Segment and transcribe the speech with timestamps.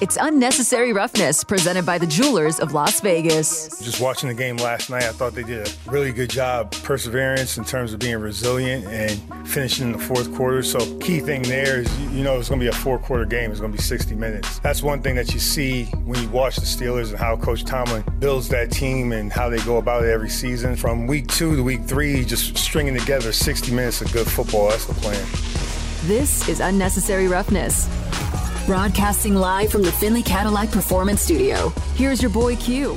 [0.00, 3.78] It's Unnecessary Roughness, presented by the Jewelers of Las Vegas.
[3.82, 7.58] Just watching the game last night, I thought they did a really good job, perseverance
[7.58, 10.62] in terms of being resilient and finishing in the fourth quarter.
[10.62, 13.50] So, key thing there is, you know, it's going to be a four quarter game.
[13.50, 14.58] It's going to be 60 minutes.
[14.60, 18.02] That's one thing that you see when you watch the Steelers and how Coach Tomlin
[18.20, 20.76] builds that team and how they go about it every season.
[20.76, 24.70] From week two to week three, just stringing together 60 minutes of good football.
[24.70, 25.26] That's the plan.
[26.04, 27.86] This is Unnecessary Roughness.
[28.70, 31.70] Broadcasting live from the Findlay Cadillac Performance Studio.
[31.96, 32.92] Here's your boy Q.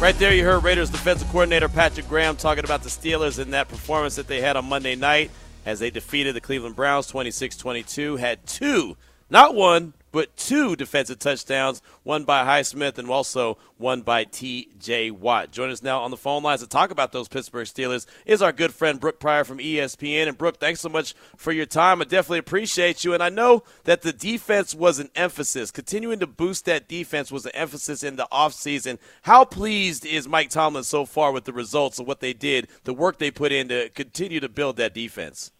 [0.00, 3.68] Right there, you heard Raiders defensive coordinator Patrick Graham talking about the Steelers and that
[3.68, 5.30] performance that they had on Monday night
[5.64, 8.16] as they defeated the Cleveland Browns 26 22.
[8.16, 8.96] Had two,
[9.30, 15.10] not one, but two defensive touchdowns, one by Highsmith and also one by T.J.
[15.10, 15.50] Watt.
[15.50, 18.52] Join us now on the phone lines to talk about those Pittsburgh Steelers is our
[18.52, 20.28] good friend Brooke Pryor from ESPN.
[20.28, 22.00] And Brooke, thanks so much for your time.
[22.00, 23.12] I definitely appreciate you.
[23.12, 25.70] And I know that the defense was an emphasis.
[25.70, 28.98] Continuing to boost that defense was an emphasis in the offseason.
[29.22, 32.94] How pleased is Mike Tomlin so far with the results of what they did, the
[32.94, 35.52] work they put in to continue to build that defense?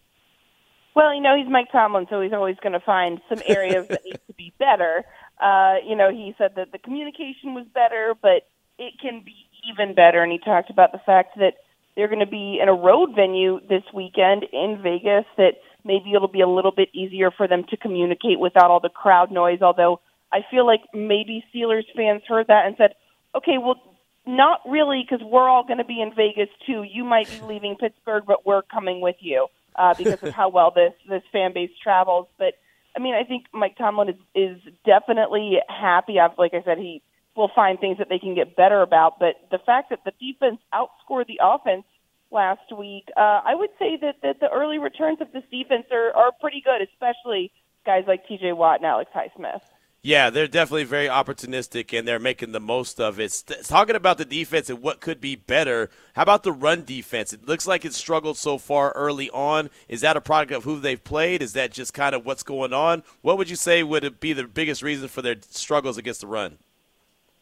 [0.97, 4.03] Well, you know, he's Mike Tomlin, so he's always going to find some areas that
[4.03, 5.05] need to be better.
[5.39, 9.35] Uh, you know, he said that the communication was better, but it can be
[9.71, 10.23] even better.
[10.23, 11.53] And he talked about the fact that
[11.95, 16.27] they're going to be in a road venue this weekend in Vegas, that maybe it'll
[16.27, 19.61] be a little bit easier for them to communicate without all the crowd noise.
[19.61, 19.99] Although
[20.33, 22.95] I feel like maybe Steelers fans heard that and said,
[23.35, 23.79] okay, well,
[24.25, 26.81] not really, because we're all going to be in Vegas too.
[26.81, 29.45] You might be leaving Pittsburgh, but we're coming with you
[29.77, 32.27] uh, because of how well this this fan base travels.
[32.37, 32.53] But
[32.95, 36.19] I mean, I think Mike Tomlin is is definitely happy.
[36.19, 37.01] I've, like I said, he
[37.35, 39.19] will find things that they can get better about.
[39.19, 41.85] But the fact that the defense outscored the offense
[42.31, 46.11] last week, uh, I would say that that the early returns of this defense are
[46.15, 47.51] are pretty good, especially
[47.85, 48.53] guys like T.J.
[48.53, 49.61] Watt and Alex Highsmith.
[50.03, 53.43] Yeah, they're definitely very opportunistic and they're making the most of it.
[53.63, 57.33] Talking about the defense and what could be better, how about the run defense?
[57.33, 59.69] It looks like it's struggled so far early on.
[59.89, 61.41] Is that a product of who they've played?
[61.41, 63.03] Is that just kind of what's going on?
[63.21, 66.59] What would you say would be the biggest reason for their struggles against the run?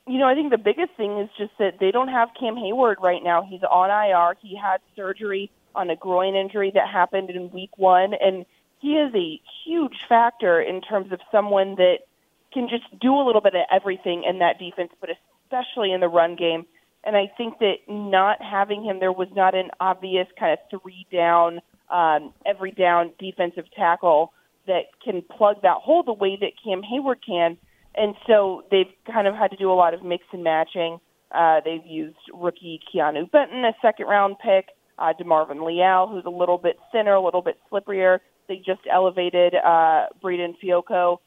[0.07, 2.99] You know, I think the biggest thing is just that they don't have Cam Heyward
[2.99, 3.43] right now.
[3.43, 4.37] He's on IR.
[4.41, 8.45] He had surgery on a groin injury that happened in week one, and
[8.79, 11.97] he is a huge factor in terms of someone that–
[12.55, 15.09] can just do a little bit of everything in that defense, but
[15.43, 16.65] especially in the run game.
[17.03, 21.05] And I think that not having him there was not an obvious kind of three
[21.11, 21.59] down,
[21.91, 24.33] um, every down defensive tackle
[24.65, 27.57] that can plug that hole the way that Cam Heyward can.
[27.93, 30.99] And so they've kind of had to do a lot of mix and matching.
[31.31, 36.29] Uh, they've used rookie Keanu Benton, a second round pick, uh, DeMarvin Leal, who's a
[36.29, 38.19] little bit thinner, a little bit slipperier.
[38.47, 41.17] They just elevated uh, Breiden Fehoko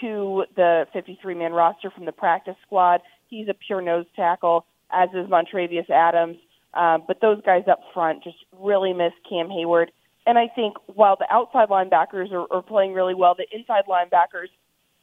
[0.00, 3.00] to the 53 man roster from the practice squad.
[3.28, 6.38] He's a pure nose tackle, as is Montravius Adams.
[6.74, 9.88] Um, but those guys up front just really miss Cam Heyward.
[10.26, 14.48] And I think while the outside linebackers are, are playing really well, the inside linebackers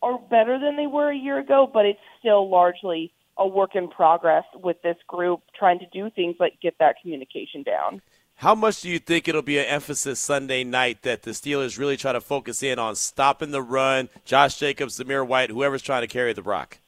[0.01, 3.87] are better than they were a year ago, but it's still largely a work in
[3.87, 8.01] progress with this group trying to do things like get that communication down.
[8.43, 11.95] How much do you think it'll be an emphasis Sunday night that the Steelers really
[11.95, 16.09] try to focus in on stopping the run, Josh Jacobs, Zamir White, whoever's trying to
[16.09, 16.79] carry the rock?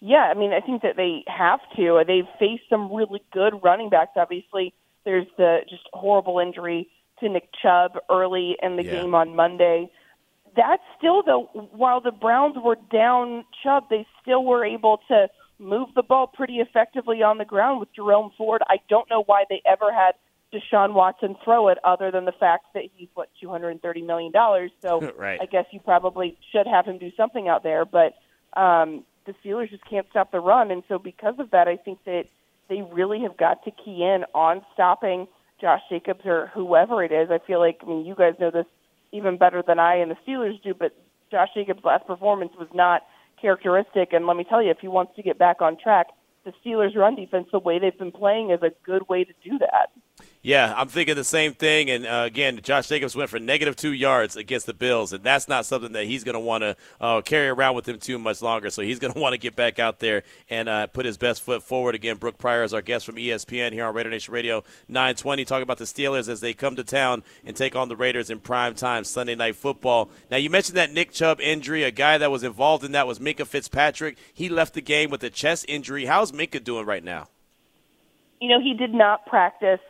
[0.00, 2.02] Yeah, I mean, I think that they have to.
[2.06, 4.12] They've faced some really good running backs.
[4.16, 4.72] Obviously,
[5.04, 6.88] there's the just horrible injury
[7.20, 9.02] to Nick Chubb early in the yeah.
[9.02, 9.90] game on Monday.
[10.56, 15.90] That still, though, while the Browns were down Chubb, they still were able to move
[15.94, 18.62] the ball pretty effectively on the ground with Jerome Ford.
[18.66, 20.14] I don't know why they ever had
[20.54, 24.02] Deshaun Watson throw it other than the fact that he's what two hundred and thirty
[24.02, 24.70] million dollars.
[24.80, 25.40] So right.
[25.40, 27.84] I guess you probably should have him do something out there.
[27.84, 28.14] But
[28.58, 31.98] um, the Steelers just can't stop the run, and so because of that, I think
[32.04, 32.24] that
[32.68, 35.26] they really have got to key in on stopping
[35.60, 37.30] Josh Jacobs or whoever it is.
[37.30, 38.66] I feel like I mean you guys know this
[39.12, 40.96] even better than I and the Steelers do, but
[41.30, 43.02] Josh Jacobs' last performance was not
[43.40, 44.12] characteristic.
[44.12, 46.08] And let me tell you, if he wants to get back on track,
[46.44, 49.58] the Steelers' run defense, the way they've been playing, is a good way to do
[49.58, 49.90] that.
[50.44, 51.88] Yeah, I'm thinking the same thing.
[51.88, 55.48] And uh, again, Josh Jacobs went for negative two yards against the Bills, and that's
[55.48, 58.42] not something that he's going to want to uh, carry around with him too much
[58.42, 58.68] longer.
[58.68, 61.40] So he's going to want to get back out there and uh, put his best
[61.40, 61.94] foot forward.
[61.94, 65.62] Again, Brooke Pryor is our guest from ESPN here on Raider Nation Radio 920, talking
[65.62, 68.74] about the Steelers as they come to town and take on the Raiders in prime
[68.74, 70.10] time Sunday night football.
[70.30, 71.84] Now, you mentioned that Nick Chubb injury.
[71.84, 74.18] A guy that was involved in that was Minkah Fitzpatrick.
[74.34, 76.04] He left the game with a chest injury.
[76.04, 77.28] How's Minkah doing right now?
[78.42, 79.80] You know, he did not practice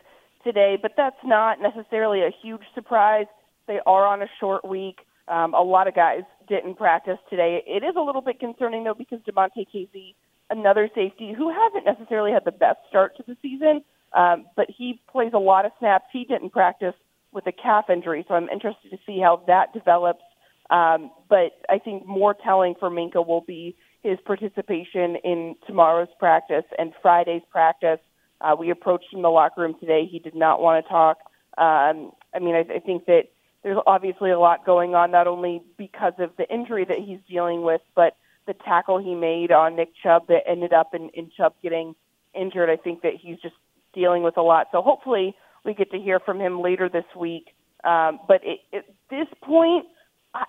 [0.44, 3.26] today, but that's not necessarily a huge surprise.
[3.67, 4.99] They are on a short week.
[5.26, 7.62] Um, a lot of guys didn't practice today.
[7.67, 10.14] It is a little bit concerning though because Damontae Kazee,
[10.50, 13.82] another safety who hasn't necessarily had the best start to the season,
[14.12, 16.05] um, but he plays a lot of snaps.
[16.12, 16.94] He didn't practice
[17.32, 20.23] with a calf injury, so I'm interested to see how that develops.
[20.70, 26.64] Um, but I think more telling for Minkah will be his participation in tomorrow's practice
[26.79, 27.99] and Friday's practice.
[28.44, 30.06] Uh, we approached him in the locker room today.
[30.11, 31.19] He did not want to talk.
[31.56, 33.31] Um, I mean, I, I think that
[33.62, 37.62] there's obviously a lot going on, not only because of the injury that he's dealing
[37.62, 41.55] with, but the tackle he made on Nick Chubb that ended up in, in Chubb
[41.62, 41.94] getting
[42.35, 42.69] injured.
[42.69, 43.55] I think that he's just
[43.94, 44.69] dealing with a lot.
[44.73, 47.55] So hopefully we get to hear from him later this week.
[47.85, 49.87] Um, but it, at this point,
[50.35, 50.44] I,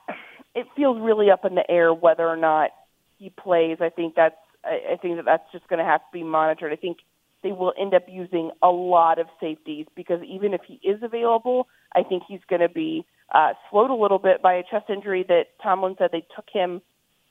[0.55, 2.71] it feels really up in the air whether or not
[3.17, 3.77] he plays.
[3.79, 6.73] I think that's I, I think that that's just going to have to be monitored.
[6.73, 6.97] I think
[7.45, 11.67] they will end up using a lot of safeties because even if he is available,
[11.95, 13.05] I think he's going to be
[13.35, 16.81] uh, slowed a little bit by a chest injury that Tomlin said they took him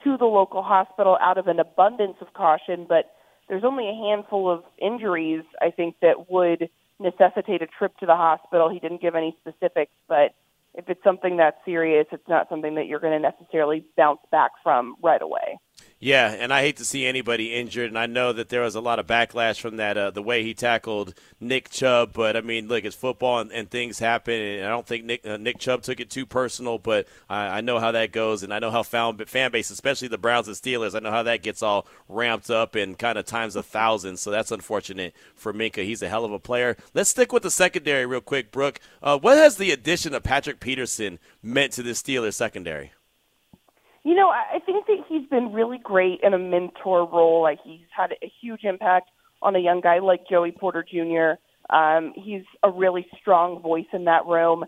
[0.05, 3.11] to the local hospital out of an abundance of caution, but
[3.49, 6.70] there's only a handful of injuries I think that would
[7.00, 8.70] necessitate a trip to the hospital.
[8.70, 10.32] He didn't give any specifics, but
[10.75, 14.52] if it's something that's serious, it's not something that you're going to necessarily bounce back
[14.62, 15.58] from right away.
[16.04, 18.80] Yeah, and I hate to see anybody injured, and I know that there was a
[18.82, 22.12] lot of backlash from that, uh, the way he tackled Nick Chubb.
[22.12, 25.26] But I mean, look, it's football, and, and things happen, and I don't think Nick
[25.26, 26.76] uh, Nick Chubb took it too personal.
[26.76, 30.08] But I, I know how that goes, and I know how fan, fan base, especially
[30.08, 33.24] the Browns and Steelers, I know how that gets all ramped up and kind of
[33.24, 34.18] times a thousand.
[34.18, 35.86] So that's unfortunate for Minkah.
[35.86, 36.76] He's a hell of a player.
[36.92, 38.78] Let's stick with the secondary real quick, Brooke.
[39.02, 42.92] Uh, what has the addition of Patrick Peterson meant to the Steelers secondary?
[44.04, 47.42] You know, I think that he's been really great in a mentor role.
[47.42, 49.10] Like he's had a huge impact
[49.40, 51.40] on a young guy like Joey Porter Jr.
[51.74, 54.64] Um, he's a really strong voice in that room.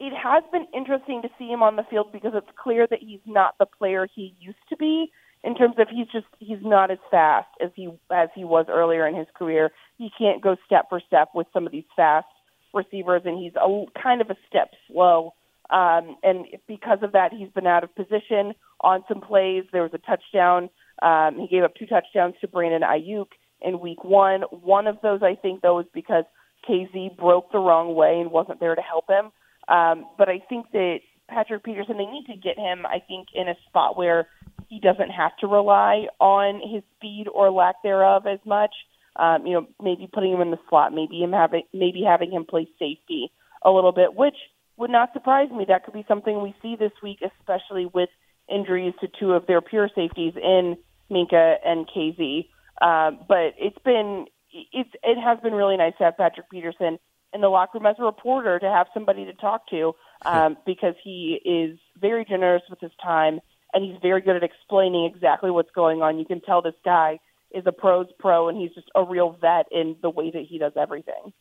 [0.00, 3.20] It has been interesting to see him on the field because it's clear that he's
[3.26, 5.10] not the player he used to be
[5.42, 9.06] in terms of he's just he's not as fast as he as he was earlier
[9.06, 9.70] in his career.
[9.96, 12.26] He can't go step for step with some of these fast
[12.74, 15.32] receivers, and he's a kind of a step slow
[15.70, 19.64] um, and because of that, he's been out of position on some plays.
[19.72, 20.68] There was a touchdown.
[21.02, 23.28] Um, he gave up two touchdowns to Brandon Aiyuk
[23.60, 24.42] in week one.
[24.50, 26.24] One of those, I think, though, is because
[26.68, 29.32] Kazee broke the wrong way and wasn't there to help him.
[29.68, 33.48] Um, but I think that Patrick Peterson, they need to get him, I think, in
[33.48, 34.28] a spot where
[34.68, 38.74] he doesn't have to rely on his speed or lack thereof as much.
[39.16, 42.44] Um, you know, maybe putting him in the slot, maybe him having maybe having him
[42.44, 43.30] play safety
[43.64, 44.34] a little bit, which
[44.76, 45.64] would not surprise me.
[45.68, 48.08] That could be something we see this week, especially with
[48.48, 50.76] injuries to two of their pure safeties in
[51.10, 52.48] Minkah and Kazee.
[52.82, 56.98] Um, but it's been it's it has been really nice to have Patrick Peterson
[57.32, 59.94] in the locker room as a reporter to have somebody to talk to
[60.24, 63.40] um, because he is very generous with his time
[63.72, 66.18] and he's very good at explaining exactly what's going on.
[66.18, 67.18] You can tell this guy
[67.50, 70.58] is a pro's pro and he's just a real vet in the way that he
[70.58, 71.32] does everything.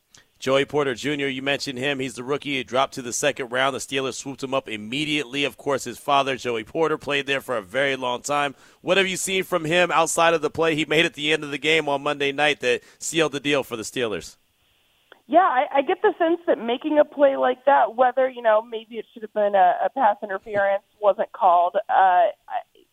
[0.44, 2.00] Joey Porter Jr., you mentioned him.
[2.00, 2.58] He's the rookie.
[2.58, 3.74] He dropped to the second round.
[3.74, 5.46] The Steelers swooped him up immediately.
[5.46, 8.54] Of course, his father, Joey Porter, played there for a very long time.
[8.82, 11.46] What have you seen from him outside of the play he made at the end
[11.46, 14.36] of the game on Monday night that sealed the deal for the Steelers?
[15.28, 18.62] Yeah, I, I get the sense that making a play like that, whether, you know,
[18.62, 22.24] maybe it should have been a, a pass interference, wasn't called, uh,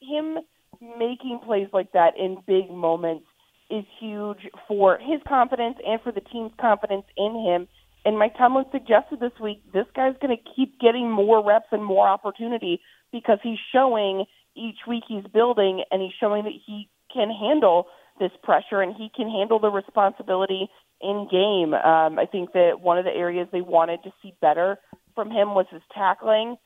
[0.01, 0.39] him
[0.81, 3.27] making plays like that in big moments
[3.71, 7.69] is huge for his confidence and for the team's confidence in him.
[8.05, 11.85] And Mike Tomlin suggested this week this guy's going to keep getting more reps and
[11.85, 12.81] more opportunity
[13.13, 14.25] because he's showing
[14.57, 17.87] each week he's building and he's showing that he can handle
[18.19, 20.69] this pressure and he can handle the responsibility
[21.01, 21.75] in game.
[21.75, 24.79] Um, I think that one of the areas they wanted to see better
[25.15, 26.57] from him was his tackling.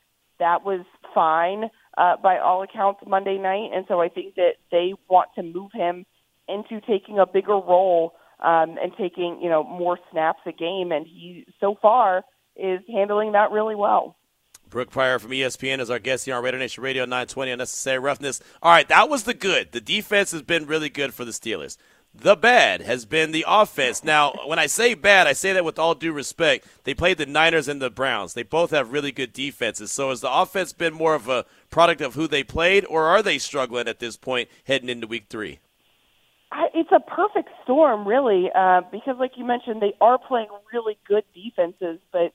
[0.41, 0.85] That was
[1.15, 5.43] fine uh, by all accounts Monday night, and so I think that they want to
[5.45, 6.05] move him
[6.49, 11.07] into taking a bigger role um, and taking you know more snaps a game, and
[11.07, 12.25] he so far
[12.57, 14.17] is handling that really well.
[14.71, 18.41] Brooke Pryor from ESPN is our guest here on Raider Nation Radio 920 Unnecessary Roughness.
[18.63, 19.73] All right, that was the good.
[19.73, 21.77] The defense has been really good for the Steelers.
[22.17, 24.05] The bad has been the offense.
[24.05, 26.67] Now, when I say bad, I say that with all due respect.
[26.85, 28.35] They played the Niners and the Browns.
[28.35, 29.91] They both have really good defenses.
[29.91, 33.23] So has the offense been more of a product of who they played, or are
[33.23, 35.59] they struggling at this point heading into week three?
[36.55, 40.97] I, it's a perfect storm, really, uh, because, like you mentioned, they are playing really
[41.07, 42.33] good defenses, but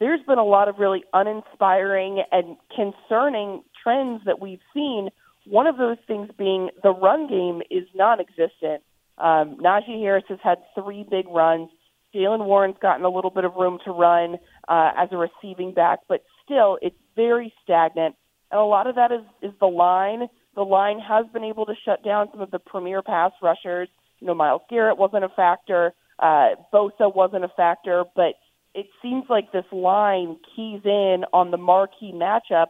[0.00, 5.10] there's been a lot of really uninspiring and concerning trends that we've seen.
[5.46, 8.82] One of those things being the run game is non-existent.
[9.18, 11.70] Um, Najee Harris has had three big runs.
[12.12, 14.36] Jaylen Warren's gotten a little bit of room to run
[14.66, 18.16] uh, as a receiving back, but still, it's very stagnant.
[18.50, 20.28] And a lot of that is, is the line.
[20.54, 23.88] The line has been able to shut down some of the premier pass rushers.
[24.18, 25.92] You know, Myles Garrett wasn't a factor.
[26.18, 28.34] Uh, Bosa wasn't a factor, but
[28.74, 32.66] it seems like this line keys in on the marquee matchup,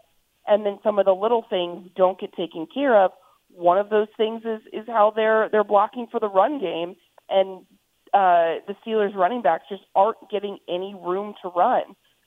[0.46, 3.10] and then some of the little things don't get taken care of.
[3.48, 6.94] One of those things is is how they're they're blocking for the run game,
[7.28, 7.66] and
[8.14, 11.82] uh, the Steelers running backs just aren't getting any room to run.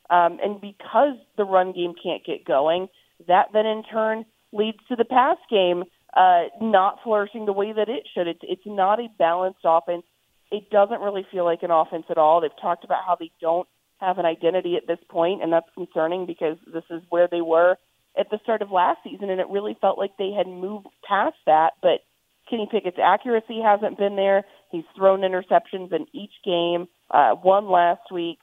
[0.09, 2.87] Um, and because the run game can't get going,
[3.27, 5.83] that then in turn leads to the pass game
[6.15, 8.27] uh, not flourishing the way that it should.
[8.27, 10.03] It's it's not a balanced offense.
[10.51, 12.41] It doesn't really feel like an offense at all.
[12.41, 13.67] They've talked about how they don't
[13.97, 17.77] have an identity at this point, and that's concerning because this is where they were
[18.17, 21.37] at the start of last season, and it really felt like they had moved past
[21.47, 21.71] that.
[21.81, 22.01] But
[22.47, 24.43] Kenny Pickett's accuracy hasn't been there.
[24.71, 28.37] He's thrown interceptions in each game, uh, one last week,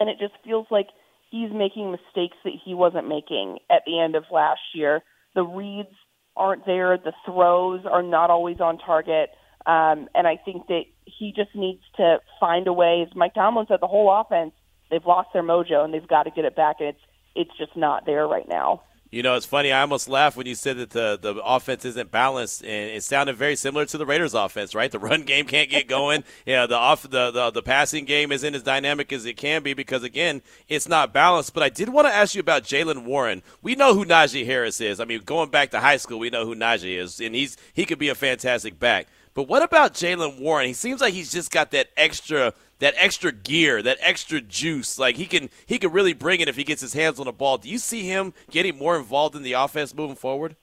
[0.00, 0.88] and it just feels like
[1.30, 5.02] he's making mistakes that he wasn't making at the end of last year.
[5.34, 5.94] The reads
[6.36, 6.96] aren't there.
[6.98, 9.30] The throws are not always on target.
[9.66, 13.04] Um, and I think that he just needs to find a way.
[13.06, 14.52] As Mike Tomlin said, the whole offense,
[14.90, 16.76] they've lost their mojo and they've got to get it back.
[16.80, 17.00] And it's,
[17.34, 18.82] it's just not there right now.
[19.12, 19.70] You know, it's funny.
[19.70, 23.36] I almost laughed when you said that the, the offense isn't balanced, and it sounded
[23.36, 24.90] very similar to the Raiders' offense, right?
[24.90, 26.24] The run game can't get going.
[26.46, 29.74] yeah, the off the, the the passing game isn't as dynamic as it can be
[29.74, 31.52] because again, it's not balanced.
[31.52, 33.42] But I did want to ask you about Jaylen Warren.
[33.60, 34.98] We know who Najee Harris is.
[34.98, 37.84] I mean, going back to high school, we know who Najee is, and he's he
[37.84, 39.08] could be a fantastic back.
[39.34, 40.66] But what about Jaylen Warren?
[40.66, 44.98] He seems like he's just got that extra that extra gear, that extra juice.
[44.98, 47.32] Like he can he can really bring it if he gets his hands on the
[47.32, 47.58] ball.
[47.58, 50.56] Do you see him getting more involved in the offense moving forward?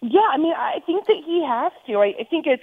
[0.00, 1.98] Yeah, I mean, I think that he has to.
[1.98, 2.62] I, I think it's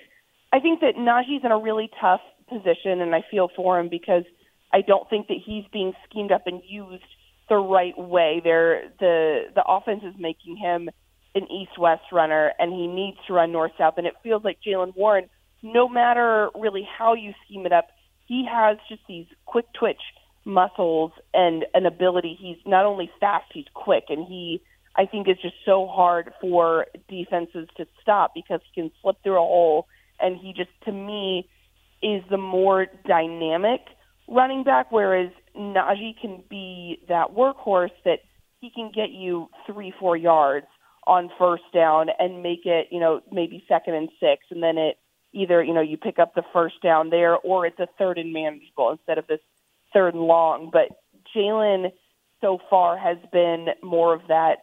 [0.51, 4.23] I think that Najee's in a really tough position, and I feel for him because
[4.73, 7.03] I don't think that he's being schemed up and used
[7.47, 8.41] the right way.
[8.43, 10.89] There, the the offense is making him
[11.35, 13.93] an east-west runner, and he needs to run north-south.
[13.97, 15.29] And it feels like Jaylen Warren,
[15.61, 17.87] no matter really how you scheme it up,
[18.29, 20.01] he has just these quick twitch
[20.45, 22.37] muscles and an ability.
[22.39, 24.61] He's not only fast, he's quick, and he
[24.95, 29.37] I think is just so hard for defenses to stop because he can slip through
[29.37, 29.87] a hole,
[30.19, 31.49] and he just to me
[32.01, 33.81] is the more dynamic
[34.27, 38.19] running back, whereas Najee can be that workhorse that
[38.61, 40.67] he can get you three, four yards
[41.07, 44.97] on first down and make it, you know, maybe second and six, and then it
[45.33, 48.33] either you know you pick up the first down there or it's a third and
[48.33, 49.41] manageable instead of this
[49.93, 50.69] third and long.
[50.71, 50.89] But
[51.35, 51.91] Jaylen
[52.41, 54.57] so far has been more of that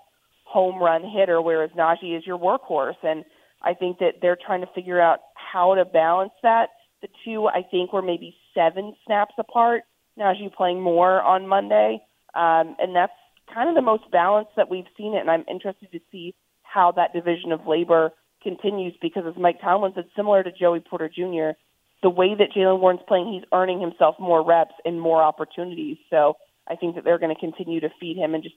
[0.44, 3.24] home run hitter, whereas Najee is your workhorse, and
[3.62, 6.68] I think that they're trying to figure out how to balance that.
[7.02, 9.82] The two, I think, were maybe seven snaps apart.
[10.18, 12.00] Najee playing more on Monday,
[12.34, 13.12] um, and that's
[13.52, 15.20] kind of the most balanced that we've seen it.
[15.20, 18.12] And I'm interested to see how that division of labor
[18.46, 21.58] continues because, as Mike Tomlin said, similar to Joey Porter Jr.,
[22.02, 25.96] the way that Jaylen Warren's playing, he's earning himself more reps and more opportunities.
[26.10, 26.36] So
[26.68, 28.54] I think that they're going to continue to feed him and just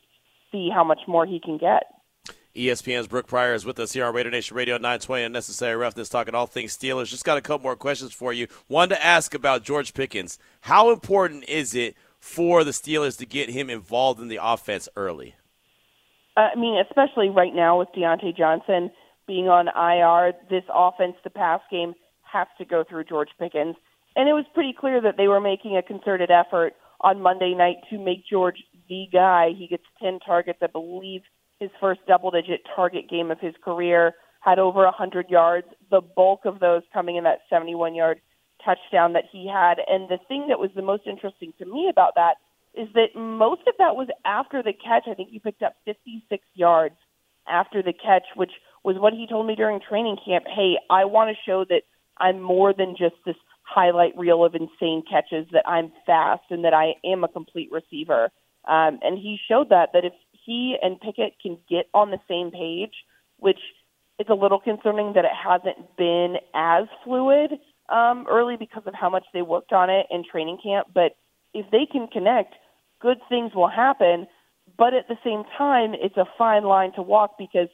[0.51, 1.84] see how much more he can get.
[2.55, 6.36] ESPN's Brooke Pryor is with us here on Raider Nation Radio 920 Unnecessary Roughness, talking
[6.36, 7.08] all things Steelers.
[7.08, 8.48] Just got a couple more questions for you.
[8.67, 10.38] One to ask about George Pickens.
[10.62, 15.36] How important is it for the Steelers to get him involved in the offense early?
[16.36, 18.91] Uh, I mean, especially right now with Diontae Johnson–
[19.29, 21.93] being on IR, this offense, the pass game,
[22.24, 23.75] has to go through George Pickens.
[24.15, 27.77] And it was pretty clear that they were making a concerted effort on Monday night
[27.91, 28.57] to make George
[28.89, 29.51] the guy.
[29.55, 31.21] He gets 10 targets, I believe
[31.59, 36.45] his first double digit target game of his career, had over 100 yards, the bulk
[36.45, 38.19] of those coming in that 71 yard
[38.63, 39.75] touchdown that he had.
[39.88, 42.36] And the thing that was the most interesting to me about that
[42.74, 45.03] is that most of that was after the catch.
[45.07, 46.95] I think he picked up 56 yards
[47.48, 48.51] after the catch, which
[48.83, 50.45] was what he told me during training camp.
[50.48, 51.83] Hey, I want to show that
[52.17, 56.74] I'm more than just this highlight reel of insane catches, that I'm fast and that
[56.74, 58.31] I am a complete receiver.
[58.65, 60.13] Um, and he showed that, that if
[60.45, 62.93] he and Pickett can get on the same page,
[63.38, 63.59] which
[64.17, 67.51] it's a little concerning that it hasn't been as fluid
[67.89, 70.88] um, early because of how much they worked on it in training camp.
[70.93, 71.15] But
[71.53, 72.53] if they can connect,
[73.00, 74.27] good things will happen.
[74.77, 77.69] But at the same time, it's a fine line to walk because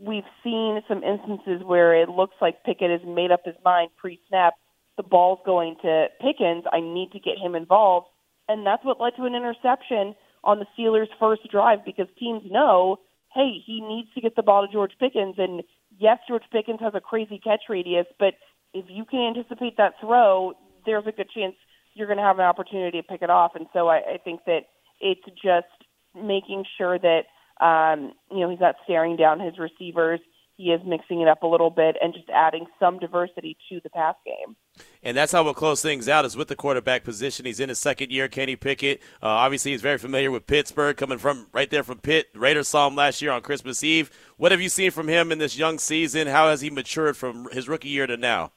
[0.00, 4.54] we've seen some instances where it looks like Pickett has made up his mind pre-snap.
[4.96, 6.64] The ball's going to Pickens.
[6.72, 8.06] I need to get him involved,
[8.48, 12.98] and that's what led to an interception on the Steelers' first drive because teams know,
[13.34, 15.34] hey, he needs to get the ball to George Pickens.
[15.38, 15.62] And
[15.98, 18.34] yes, George Pickens has a crazy catch radius, but
[18.72, 20.54] if you can anticipate that throw,
[20.86, 21.54] there's a good chance
[21.94, 23.52] you're going to have an opportunity to pick it off.
[23.54, 24.66] And so I, I think that
[25.00, 25.66] it's just
[26.14, 27.22] making sure that
[27.60, 30.20] Um, you know, he's not staring down his receivers.
[30.56, 33.90] He is mixing it up a little bit and just adding some diversity to the
[33.90, 34.56] pass game.
[35.02, 37.44] And that's how we'll close things out is with the quarterback position.
[37.44, 39.02] He's in his second year, Kenny Pickett.
[39.22, 42.28] Uh, obviously, he's very familiar with Pittsburgh, coming from right there from Pitt.
[42.34, 44.10] Raiders saw him last year on Christmas Eve.
[44.38, 46.26] What have you seen from him in this young season?
[46.26, 48.52] How has he matured from his rookie year to now?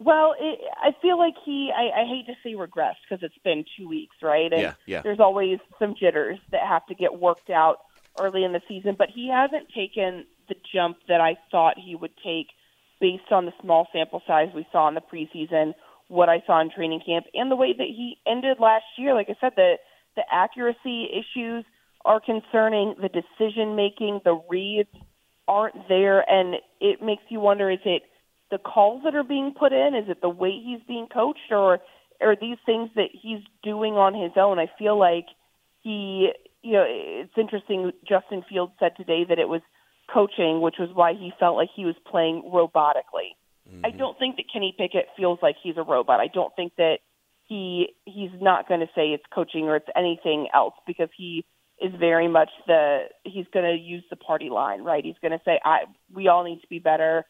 [0.00, 3.64] Well, it, I feel like he, I, I hate to say regressed because it's been
[3.78, 4.52] two weeks, right?
[4.52, 5.02] And yeah, yeah.
[5.02, 7.78] there's always some jitters that have to get worked out
[8.20, 12.12] early in the season, but he hasn't taken the jump that I thought he would
[12.24, 12.48] take
[13.00, 15.74] based on the small sample size we saw in the preseason,
[16.08, 19.14] what I saw in training camp, and the way that he ended last year.
[19.14, 19.76] Like I said, the
[20.16, 21.64] the accuracy issues
[22.04, 22.94] are concerning.
[23.00, 24.90] The decision making, the reads
[25.48, 28.02] aren't there, and it makes you wonder: is it
[28.50, 29.94] the calls that are being put in?
[29.94, 31.80] Is it the way he's being coached, or
[32.20, 34.58] are these things that he's doing on his own?
[34.58, 35.26] I feel like
[35.82, 36.30] he,
[36.64, 37.92] you know, it's interesting.
[38.08, 39.60] Justin Fields said today that it was
[40.12, 43.36] coaching, which was why he felt like he was playing robotically.
[43.68, 43.86] Mm-hmm.
[43.86, 46.20] I don't think that Kenny Pickett feels like he's a robot.
[46.20, 46.98] I don't think that
[47.46, 51.44] he he's not going to say it's coaching or it's anything else because he
[51.80, 55.04] is very much the he's going to use the party line, right?
[55.04, 57.26] He's going to say I we all need to be better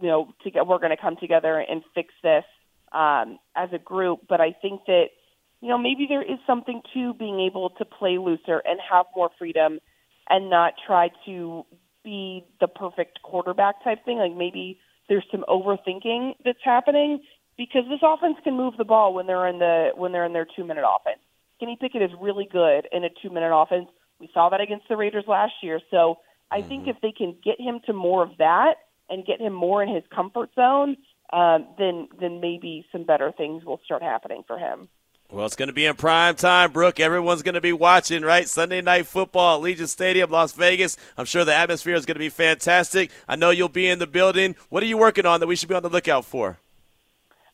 [0.00, 2.44] you know, to get, we're going to come together and fix this
[2.92, 4.20] um, as a group.
[4.28, 5.06] But I think that,
[5.66, 9.30] you know, maybe there is something to being able to play looser and have more
[9.36, 9.80] freedom
[10.30, 11.66] and not try to
[12.04, 14.18] be the perfect quarterback type thing.
[14.18, 17.18] Like maybe there's some overthinking that's happening
[17.58, 20.46] because this offense can move the ball when they're in the when they're in their
[20.54, 21.18] two minute offense.
[21.58, 23.88] Kenny Pickett is really good in a two minute offense.
[24.20, 25.80] We saw that against the Raiders last year.
[25.90, 26.18] So
[26.48, 26.68] I mm-hmm.
[26.68, 28.74] think if they can get him to more of that
[29.10, 30.96] and get him more in his comfort zone,
[31.32, 34.88] um, then then maybe some better things will start happening for him.
[35.36, 36.98] Well, it's going to be in prime time, Brooke.
[36.98, 38.48] Everyone's going to be watching, right?
[38.48, 40.96] Sunday night football at Allegiant Stadium, Las Vegas.
[41.18, 43.10] I'm sure the atmosphere is going to be fantastic.
[43.28, 44.56] I know you'll be in the building.
[44.70, 46.56] What are you working on that we should be on the lookout for?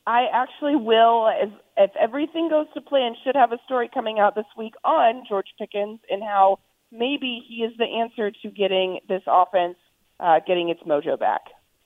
[0.07, 4.37] I actually will, if, if everything goes to plan, should have a story coming out
[4.37, 6.61] this week on George Pickens and how
[6.93, 9.75] maybe he is the answer to getting this offense
[10.21, 11.41] uh, getting its mojo back.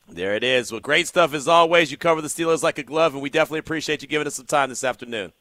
[0.06, 0.70] There it is.
[0.70, 1.90] Well, great stuff as always.
[1.90, 4.44] You cover the Steelers like a glove, and we definitely appreciate you giving us some
[4.44, 5.32] time this afternoon.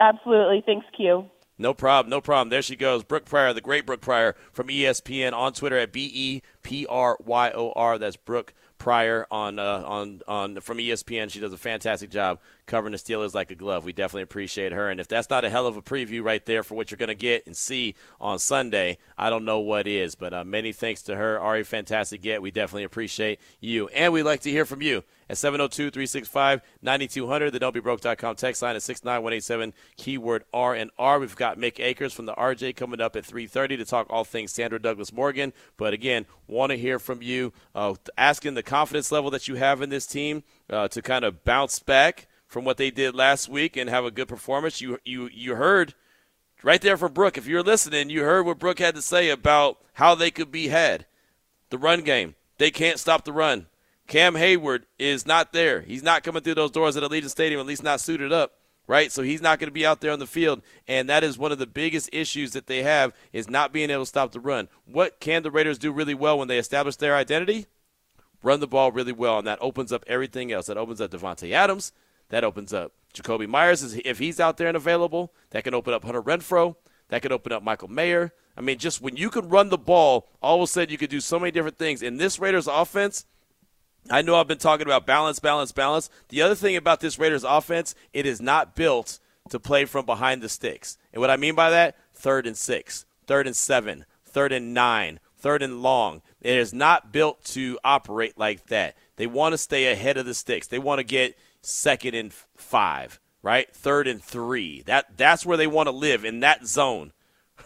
[0.00, 0.62] Absolutely.
[0.64, 1.28] Thanks, Q.
[1.60, 2.10] No problem.
[2.10, 2.50] No problem.
[2.50, 3.02] There she goes.
[3.02, 7.18] Brooke Pryor, the great Brooke Pryor from ESPN on Twitter at B E P R
[7.24, 7.98] Y O R.
[7.98, 11.30] That's Brooke Pryor on uh, on on from ESPN.
[11.30, 13.84] She does a fantastic job covering the Steelers like a glove.
[13.84, 14.88] We definitely appreciate her.
[14.88, 17.08] And if that's not a hell of a preview right there for what you're going
[17.08, 20.14] to get and see on Sunday, I don't know what is.
[20.14, 21.40] But uh, many thanks to her.
[21.40, 22.40] Ari, fantastic get.
[22.40, 23.88] We definitely appreciate you.
[23.88, 27.50] And we'd like to hear from you at 702 365 9200.
[27.50, 31.18] The don'tbebroke.com text line at 69187, keyword R and R.
[31.18, 34.52] We've got Mick Akers from the RJ coming up at 330 to talk all things
[34.52, 35.52] Sandra Douglass Morgan.
[35.76, 39.82] But again, want to hear from you, uh, asking the confidence level that you have
[39.82, 43.76] in this team uh, to kind of bounce back from what they did last week
[43.76, 44.80] and have a good performance.
[44.80, 45.94] You you you heard
[46.62, 47.38] right there from Brooke.
[47.38, 50.68] If you're listening, you heard what Brooke had to say about how they could be
[50.68, 51.06] had.
[51.70, 52.34] The run game.
[52.56, 53.66] They can't stop the run.
[54.08, 55.82] Cam Heyward is not there.
[55.82, 58.54] He's not coming through those doors at Allegiant Stadium, at least not suited up,
[58.86, 59.12] right?
[59.12, 61.52] So he's not going to be out there on the field, and that is one
[61.52, 64.68] of the biggest issues that they have is not being able to stop the run.
[64.86, 67.66] What can the Raiders do really well when they establish their identity?
[68.42, 70.68] Run the ball really well, and that opens up everything else.
[70.68, 71.92] That opens up Davante Adams.
[72.30, 73.94] That opens up Jakobi Meyers.
[74.04, 76.76] If he's out there and available, that can open up Hunter Renfrow.
[77.08, 78.32] That could open up Michael Mayer.
[78.56, 81.10] I mean, just when you can run the ball, all of a sudden you could
[81.10, 82.00] do so many different things.
[82.00, 83.26] In this Raiders offense–
[84.10, 86.10] I know I've been talking about balance, balance, balance.
[86.28, 89.18] The other thing about this Raiders offense, it is not built
[89.50, 90.98] to play from behind the sticks.
[91.12, 95.20] And what I mean by that, third and six, third and seven, third and nine,
[95.36, 96.22] third and long.
[96.40, 98.96] It is not built to operate like that.
[99.16, 100.66] They want to stay ahead of the sticks.
[100.66, 103.72] They want to get second and five, right?
[103.74, 104.82] Third and three.
[104.82, 107.12] That that's where they want to live in that zone.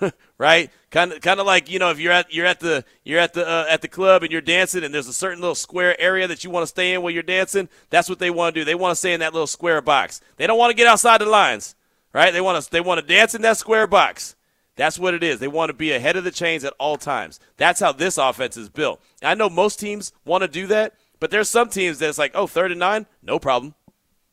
[0.38, 0.70] right?
[0.92, 3.33] Kind of, kind of like you know, if you're at you're at the you're at
[3.33, 6.28] the uh, at the club and you're dancing, and there's a certain little square area
[6.28, 7.70] that you want to stay in while you're dancing.
[7.88, 8.64] That's what they want to do.
[8.64, 10.20] They want to stay in that little square box.
[10.37, 11.74] They don't want to get outside the lines,
[12.12, 12.31] right?
[12.31, 14.37] They want to they want to dance in that square box.
[14.76, 15.38] That's what it is.
[15.38, 17.40] They want to be ahead of the chains at all times.
[17.57, 19.00] That's how this offense is built.
[19.22, 22.46] I know most teams want to do that, but there's some teams that's like, oh,
[22.46, 23.74] third and nine, no problem.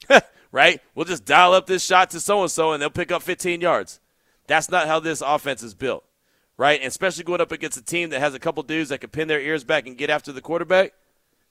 [0.52, 0.82] right?
[0.94, 3.62] We'll just dial up this shot to so and so and they'll pick up 15
[3.62, 4.00] yards.
[4.48, 6.04] That's not how this offense is built,
[6.60, 6.82] right?
[6.82, 9.30] And especially going up against a team that has a couple dudes that can pin
[9.30, 10.92] their ears back and get after the quarterback.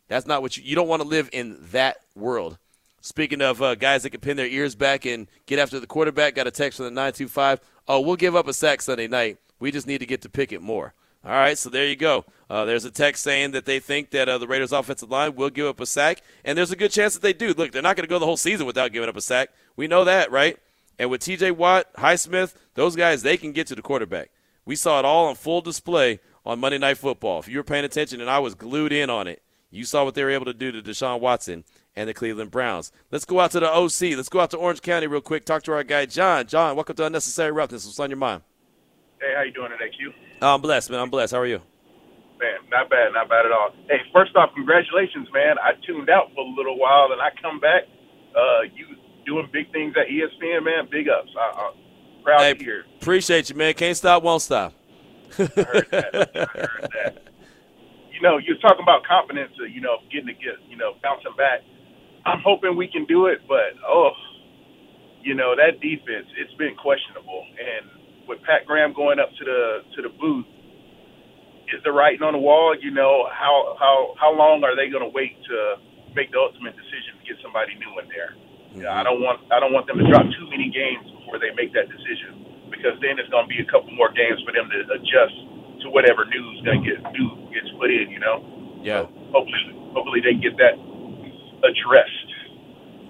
[0.06, 2.58] That's not what you, you don't want to live in that world.
[3.00, 6.34] Speaking of uh, guys that can pin their ears back and get after the quarterback,
[6.34, 7.58] got a text from the 925.
[7.88, 9.38] Oh, we'll give up a sack Sunday night.
[9.58, 10.92] We just need to get to Pickett more.
[11.24, 12.26] All right, so there you go.
[12.50, 15.50] Uh, there's a text saying that they think that uh, the Raiders' offensive line will
[15.50, 17.54] give up a sack, and there's a good chance that they do.
[17.54, 19.50] Look, they're not going to go the whole season without giving up a sack.
[19.74, 20.58] We know that, right?
[20.98, 21.52] And with T.J.
[21.52, 24.30] Watt, Highsmith, those guys, they can get to the quarterback.
[24.68, 27.38] We saw it all on full display on Monday Night Football.
[27.38, 30.14] If you were paying attention, and I was glued in on it, you saw what
[30.14, 31.64] they were able to do to Deshaun Watson
[31.96, 32.92] and the Cleveland Browns.
[33.10, 34.14] Let's go out to the OC.
[34.14, 35.46] Let's go out to Orange County real quick.
[35.46, 36.46] Talk to our guy John.
[36.46, 37.86] John, welcome to Unnecessary Roughness.
[37.86, 38.42] What's on your mind?
[39.18, 40.12] Hey, how you doing today, Q?
[40.42, 41.00] Oh, I'm blessed, man.
[41.00, 41.32] I'm blessed.
[41.32, 41.62] How are you?
[42.38, 43.70] Man, not bad, not bad at all.
[43.88, 45.56] Hey, first off, congratulations, man.
[45.64, 47.84] I tuned out for a little while, and I come back.
[48.36, 48.84] Uh, you
[49.24, 50.88] doing big things at ESPN, man.
[50.92, 51.32] Big ups.
[51.40, 51.87] I, I'm
[52.28, 52.84] proud hey, hear.
[53.00, 53.72] Appreciate you, man.
[53.72, 54.74] Can't stop, won't stop.
[55.38, 56.14] I heard that.
[56.14, 57.22] I heard that.
[58.12, 59.52] You know, you're talking about confidence.
[59.60, 61.62] Uh, you know, getting to get, you know, bouncing back.
[62.26, 64.10] I'm hoping we can do it, but oh,
[65.22, 66.26] you know that defense.
[66.36, 67.86] It's been questionable, and
[68.26, 69.60] with Pat Graham going up to the
[69.96, 70.44] to the booth,
[71.72, 72.74] is the writing on the wall?
[72.74, 75.56] You know how how how long are they going to wait to
[76.12, 78.34] make the ultimate decision to get somebody new in there?
[78.34, 78.82] Mm-hmm.
[78.82, 81.52] Yeah, I don't want I don't want them to drop too many games before they
[81.52, 84.72] make that decision because then it's going to be a couple more games for them
[84.72, 85.36] to adjust
[85.84, 88.08] to whatever news going to get new gets put in.
[88.10, 88.80] You know.
[88.82, 89.02] Yeah.
[89.02, 90.80] So hopefully, hopefully they get that
[91.68, 92.24] addressed.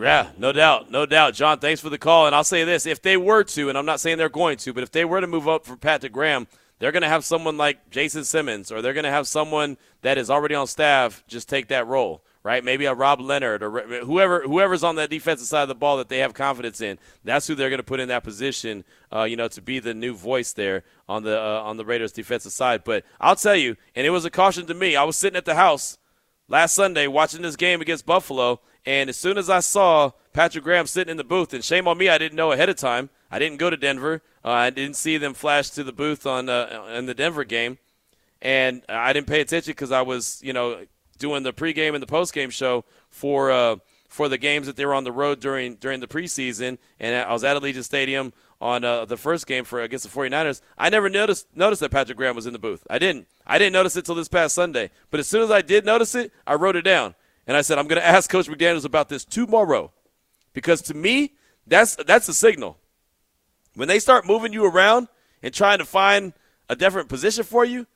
[0.00, 1.34] Yeah, no doubt, no doubt.
[1.34, 2.26] John, thanks for the call.
[2.26, 4.72] And I'll say this: if they were to, and I'm not saying they're going to,
[4.72, 6.46] but if they were to move up from Pat to Graham,
[6.78, 10.18] they're going to have someone like Jason Simmons, or they're going to have someone that
[10.18, 12.64] is already on staff just take that role, right?
[12.64, 13.70] Maybe a Rob Leonhard or
[14.04, 16.98] whoever whoever's on that defensive side of the ball that they have confidence in.
[17.24, 19.94] That's who they're going to put in that position, uh, you know, to be the
[19.94, 22.84] new voice there on the uh, on the Raiders defensive side.
[22.84, 24.96] But I'll tell you, and it was a caution to me.
[24.96, 25.98] I was sitting at the house
[26.48, 30.86] last Sunday watching this game against Buffalo and as soon as I saw Patrick Graham
[30.86, 33.10] sitting in the booth, and shame on me, I didn't know ahead of time.
[33.30, 34.22] I didn't go to Denver.
[34.42, 37.76] Uh, I didn't see them flash to the booth on uh, in the Denver game,
[38.40, 40.86] and I didn't pay attention because I was, you know,
[41.18, 43.76] doing the pregame and the postgame show for uh,
[44.08, 46.78] for the games that they were on the road during during the preseason.
[46.98, 50.60] And I was at Allegiant Stadium on uh, the first game for against the 49ers.
[50.76, 52.86] I never noticed noticed that Patrick Graham was in the booth.
[52.90, 53.26] I didn't.
[53.46, 54.90] I didn't notice it till this past Sunday.
[55.10, 57.14] But as soon as I did notice it, I wrote it down.
[57.46, 59.90] And I said, I'm going to ask Coach McDaniels about this tomorrow.
[60.52, 61.34] Because to me,
[61.66, 62.78] that's, that's a signal.
[63.74, 65.08] When they start moving you around
[65.42, 66.32] and trying to find
[66.68, 67.86] a different position for you,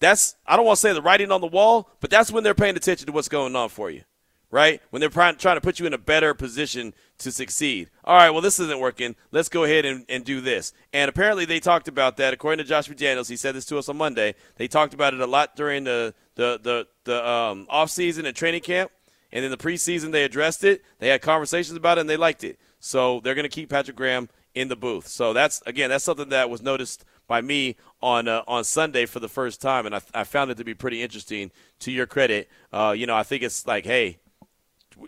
[0.00, 2.54] that's, I don't want to say the writing on the wall, but that's when they're
[2.54, 4.02] paying attention to what's going on for you,
[4.50, 4.80] right?
[4.90, 7.90] When they're trying, to put you in a better position to succeed.
[8.04, 9.16] All right, well, this isn't working.
[9.32, 10.72] Let's go ahead and, and do this.
[10.92, 12.34] And apparently they talked about that.
[12.34, 14.34] According to Josh McDaniels, he said this to us on Monday.
[14.56, 18.62] They talked about it a lot during the, the, the, the um, offseason and training
[18.62, 18.90] camp.
[19.32, 20.82] And in the preseason, they addressed it.
[20.98, 22.58] They had conversations about it, and they liked it.
[22.78, 25.06] So they're going to keep Patrick Graham in the booth.
[25.06, 29.20] So that's again, that's something that was noticed by me on uh, on Sunday for
[29.20, 31.50] the first time, and I, I, found it to be pretty interesting.
[31.80, 34.18] To your credit, uh, you know, I think it's like, hey,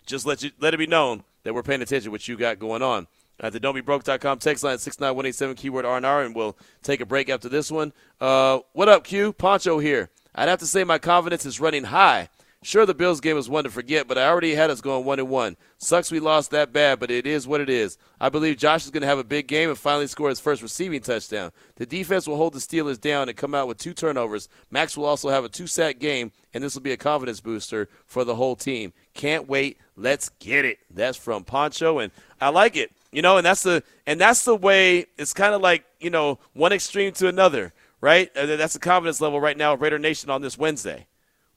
[0.05, 2.59] just let you let it be known that we're paying attention to what you got
[2.59, 3.07] going on.
[3.41, 6.99] At the don'tbebroke.com text line six nine one eight seven keyword R&R, and we'll take
[6.99, 7.93] a break after this one.
[8.19, 9.31] Uh, what up, Q?
[9.33, 10.09] Poncho here.
[10.35, 12.29] I'd have to say my confidence is running high
[12.61, 15.17] Sure, the Bills game was one to forget, but I already had us going one
[15.17, 15.55] and one.
[15.77, 17.97] Sucks we lost that bad, but it is what it is.
[18.19, 20.61] I believe Josh is going to have a big game and finally score his first
[20.61, 21.53] receiving touchdown.
[21.77, 24.49] The defense will hold the Steelers down and come out with two turnovers.
[24.69, 28.25] Max will also have a two-sack game, and this will be a confidence booster for
[28.25, 28.91] the whole team.
[29.13, 29.77] Can't wait.
[29.95, 30.79] Let's get it.
[30.91, 32.91] That's from Poncho, and I like it.
[33.13, 35.05] You know, and that's the and that's the way.
[35.17, 38.29] It's kind of like you know one extreme to another, right?
[38.35, 41.07] Uh, that's the confidence level right now of Raider Nation on this Wednesday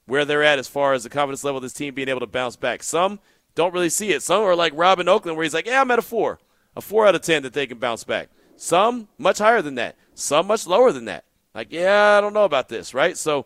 [0.05, 2.27] where they're at as far as the confidence level of this team being able to
[2.27, 2.83] bounce back.
[2.83, 3.19] Some
[3.55, 4.23] don't really see it.
[4.23, 6.39] Some are like Robin Oakland, where he's like, yeah, I'm at a four,
[6.75, 8.29] a four out of 10 that they can bounce back.
[8.55, 9.95] Some much higher than that.
[10.13, 11.25] Some much lower than that.
[11.53, 13.17] Like, yeah, I don't know about this, right?
[13.17, 13.45] So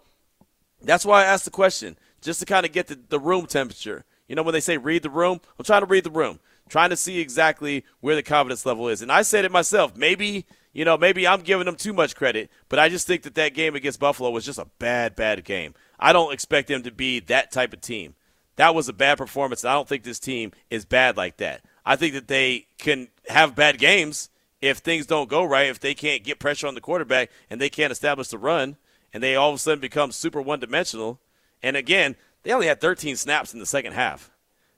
[0.81, 4.05] that's why I asked the question, just to kind of get the, the room temperature.
[4.27, 6.39] You know, when they say read the room, I'm trying to read the room,
[6.69, 9.01] trying to see exactly where the confidence level is.
[9.01, 9.95] And I said it myself.
[9.95, 13.35] Maybe, you know, maybe I'm giving them too much credit, but I just think that
[13.35, 15.73] that game against Buffalo was just a bad, bad game.
[15.99, 18.15] I don't expect them to be that type of team.
[18.57, 19.63] That was a bad performance.
[19.63, 21.61] I don't think this team is bad like that.
[21.85, 24.29] I think that they can have bad games
[24.61, 27.69] if things don't go right, if they can't get pressure on the quarterback and they
[27.69, 28.77] can't establish the run,
[29.13, 31.19] and they all of a sudden become super one dimensional.
[31.61, 34.31] And again, they only had 13 snaps in the second half,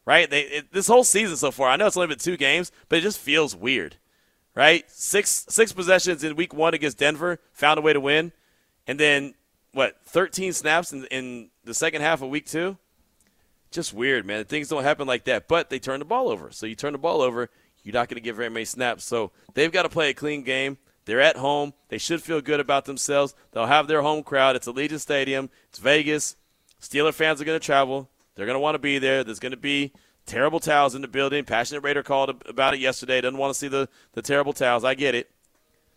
[0.05, 0.29] right?
[0.29, 2.99] They, it, this whole season so far, I know it's only been two games, but
[2.99, 3.97] it just feels weird,
[4.59, 4.83] right?
[4.91, 8.33] Six six possessions in week one against Denver, found a way to win,
[8.87, 9.33] and then
[9.71, 12.77] what 13 snaps in, in the second half of week two.
[13.71, 14.43] Just weird, man.
[14.43, 15.47] Things don't happen like that.
[15.47, 16.51] But they turn the ball over.
[16.51, 17.49] So you turn the ball over,
[17.83, 19.05] you're not going to get very many snaps.
[19.05, 20.77] So they've got to play a clean game.
[21.05, 21.73] They're at home.
[21.87, 23.35] They should feel good about themselves.
[23.51, 24.57] They'll have their home crowd.
[24.57, 25.49] It's Allegiant Stadium.
[25.69, 26.35] It's Vegas.
[26.81, 28.09] Steeler fans are going to travel.
[28.35, 29.23] They're going to want to be there.
[29.23, 29.93] There's going to be
[30.25, 31.45] terrible towels in the building.
[31.45, 33.21] Passionate Raider called about it yesterday.
[33.21, 34.83] Doesn't want to see the, the terrible towels.
[34.83, 35.31] I get it.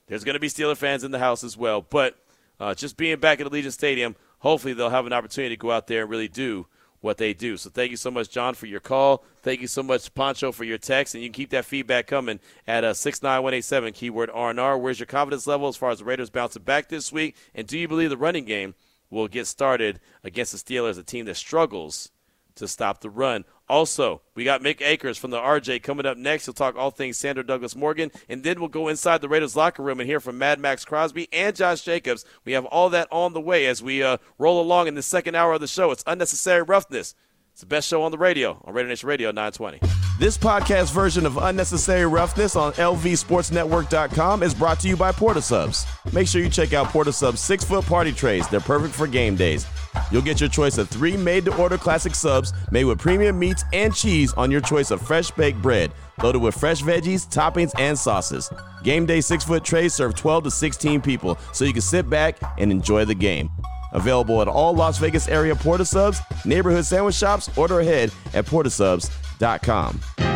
[0.06, 1.82] There's going to be Steeler fans in the house as well.
[1.82, 2.18] But
[2.61, 5.87] uh, just being back at Allegiant Stadium, hopefully they'll have an opportunity to go out
[5.87, 6.66] there and really do
[7.02, 7.56] what they do.
[7.56, 9.24] So thank you so much, John, for your call.
[9.42, 11.14] Thank you so much, Pancho, for your text.
[11.14, 14.78] And you can keep that feedback coming at uh, 69187, keyword R&R.
[14.78, 17.37] Where's your confidence level as far as the Raiders bouncing back this week?
[17.54, 18.74] And do you believe the running game
[19.11, 22.11] will get started against the Steelers, a team that struggles
[22.54, 23.44] to stop the run?
[23.72, 26.44] Also, we got Mick Akers from the RJ coming up next.
[26.44, 29.82] He'll talk all things Sandra Douglass Morgan, and then we'll go inside the Raiders locker
[29.82, 32.26] room and hear from Mad Maxx Crosby and Josh Jacobs.
[32.44, 35.37] We have all that on the way as we uh, roll along in the second
[35.37, 35.90] hour of the show.
[35.90, 37.14] It's Unnecessary Roughness.
[37.52, 39.80] It's the best show on the radio on Raider Nation Radio 920.
[40.18, 45.44] This podcast version of Unnecessary Roughness on LVSportsNetwork.com is brought to you by Port of
[45.44, 45.84] Subs.
[46.14, 48.48] Make sure you check out Port of Subs six foot party trays.
[48.48, 49.66] They're perfect for game days.
[50.10, 53.64] You'll get your choice of three made to order classic subs made with premium meats
[53.74, 57.98] and cheese on your choice of fresh baked bread, loaded with fresh veggies, toppings, and
[57.98, 58.50] sauces.
[58.82, 62.38] Game day six foot trays serve 12 to 16 people, so you can sit back
[62.56, 63.50] and enjoy the game.
[63.92, 68.46] Available at all Las Vegas area Port of Subs, neighborhood sandwich shops, order ahead at
[68.46, 70.32] portofsubs.com.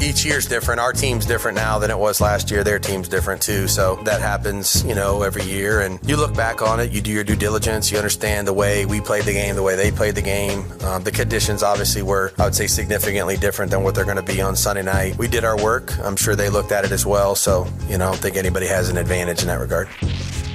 [0.00, 0.80] each year's different.
[0.80, 2.64] Our team's different now than it was last year.
[2.64, 3.68] Their team's different too.
[3.68, 5.80] So that happens, you know, every year.
[5.80, 8.86] And you look back on it, you do your due diligence, you understand the way
[8.86, 10.64] we played the game, the way they played the game.
[10.82, 14.22] Um, the conditions obviously were, I would say, significantly different than what they're going to
[14.22, 15.18] be on Sunday night.
[15.18, 15.98] We did our work.
[16.00, 17.34] I'm sure they looked at it as well.
[17.34, 19.88] So, you know, I don't think anybody has an advantage in that regard.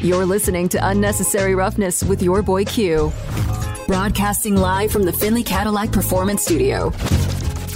[0.01, 3.11] You're listening to Unnecessary Roughness with your boy Q.
[3.87, 6.91] Broadcasting live from the Findlay Cadillac Performance Studio.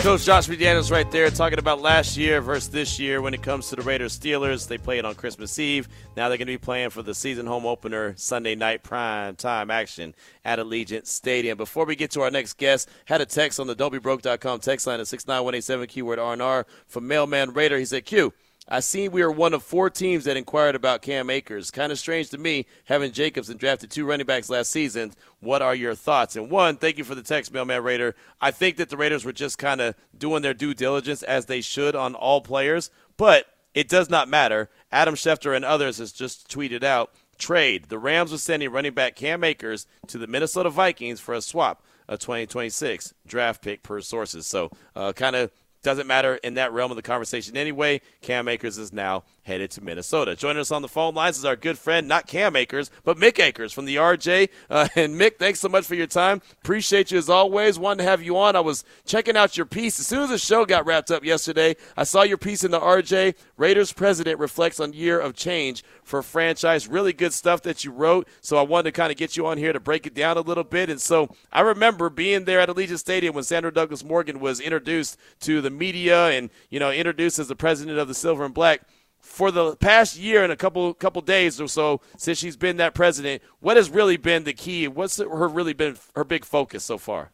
[0.05, 3.69] Coach Josh McDaniels right there talking about last year versus this year when it comes
[3.69, 4.67] to the Raiders Steelers.
[4.67, 5.89] They played on Christmas Eve.
[6.15, 9.71] Now they're going to be playing for the season home opener Sunday night prime time
[9.71, 10.13] action
[10.43, 11.57] at Allegiant Stadium.
[11.57, 14.99] Before we get to our next guest, had a text on the don'tbebroke.com text line
[14.99, 17.79] at 69187 keyword R&R from Mailman Raider.
[17.79, 18.31] He said, Q,
[18.67, 21.69] I see we are one of four teams that inquired about Cam Akers.
[21.69, 25.13] Kind of strange to me having Jacobs and drafted two running backs last season.
[25.39, 26.36] What are your thoughts?
[26.36, 28.15] And one, thank you for the text, Mailman Raider.
[28.41, 31.62] I think that the Raiders were just kind of doing their due diligence as they
[31.62, 34.69] should on all players, but it does not matter.
[34.91, 37.89] Adam Schefter and others has just tweeted out trade.
[37.89, 41.84] The Rams are sending running back Cam Akers to the Minnesota Vikings for a swap.
[42.08, 44.45] A 2026 draft pick per sources.
[44.45, 45.51] So, uh, kind of
[45.85, 48.01] doesn't matter in that realm of the conversation anyway.
[48.21, 50.36] Cam Akers is now headed to Minnesota.
[50.36, 53.39] Joining us on the phone lines is our good friend, not Cam Akers, but Mick
[53.39, 54.49] Akers from the RJ.
[54.69, 56.41] Uh, and Mick, thanks so much for your time.
[56.63, 57.77] Appreciate you as always.
[57.77, 58.55] Wanted to have you on.
[58.55, 59.99] I was checking out your piece.
[59.99, 62.79] As soon as the show got wrapped up yesterday, I saw your piece in the
[62.79, 63.36] RJ.
[63.55, 66.88] Raiders president reflects on year of change for franchise.
[66.88, 68.27] Really good stuff that you wrote.
[68.41, 70.41] So I wanted to kind of get you on here to break it down a
[70.41, 70.89] little bit.
[70.89, 75.17] And so I remember being there at Allegiant Stadium when Sandra Douglass Morgan was introduced
[75.41, 78.81] to the media and, you know, introduced as the president of the Silver and Black
[79.25, 82.93] for the past year and a couple couple days or so since she's been that
[82.93, 84.88] president, what has really been the key?
[84.88, 87.31] What's her really been her big focus so far?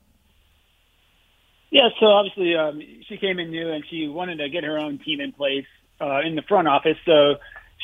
[1.70, 5.00] Yeah, so obviously um, she came in new and she wanted to get her own
[5.00, 5.66] team in place
[6.00, 6.98] uh, in the front office.
[7.06, 7.36] So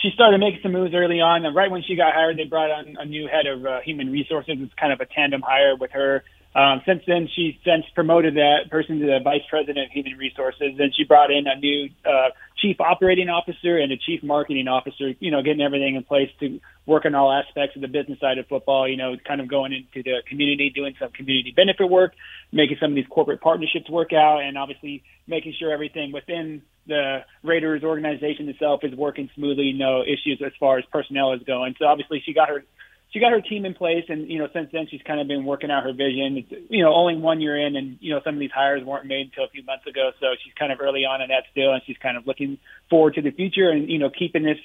[0.01, 1.45] she started making some moves early on.
[1.45, 4.11] And right when she got hired, they brought on a new head of uh, human
[4.11, 4.57] resources.
[4.59, 6.23] It's kind of a tandem hire with her.
[6.55, 10.73] Um, since then, she since promoted that person to the vice president of human resources.
[10.79, 15.13] and she brought in a new uh, chief operating officer and a chief marketing officer.
[15.19, 18.37] You know, getting everything in place to work on all aspects of the business side
[18.37, 18.87] of football.
[18.87, 22.13] You know, kind of going into the community, doing some community benefit work,
[22.51, 27.19] making some of these corporate partnerships work out, and obviously making sure everything within the
[27.43, 29.73] Raiders organization itself is working smoothly.
[29.73, 31.75] No issues as far as personnel is going.
[31.77, 32.63] So obviously she got her
[33.11, 35.45] she got her team in place, and you know since then she's kind of been
[35.45, 36.43] working out her vision.
[36.43, 39.05] It's, you know, only one year in, and you know some of these hires weren't
[39.05, 41.73] made until a few months ago, so she's kind of early on in that still,
[41.73, 42.57] and she's kind of looking
[42.89, 44.59] forward to the future, and you know keeping this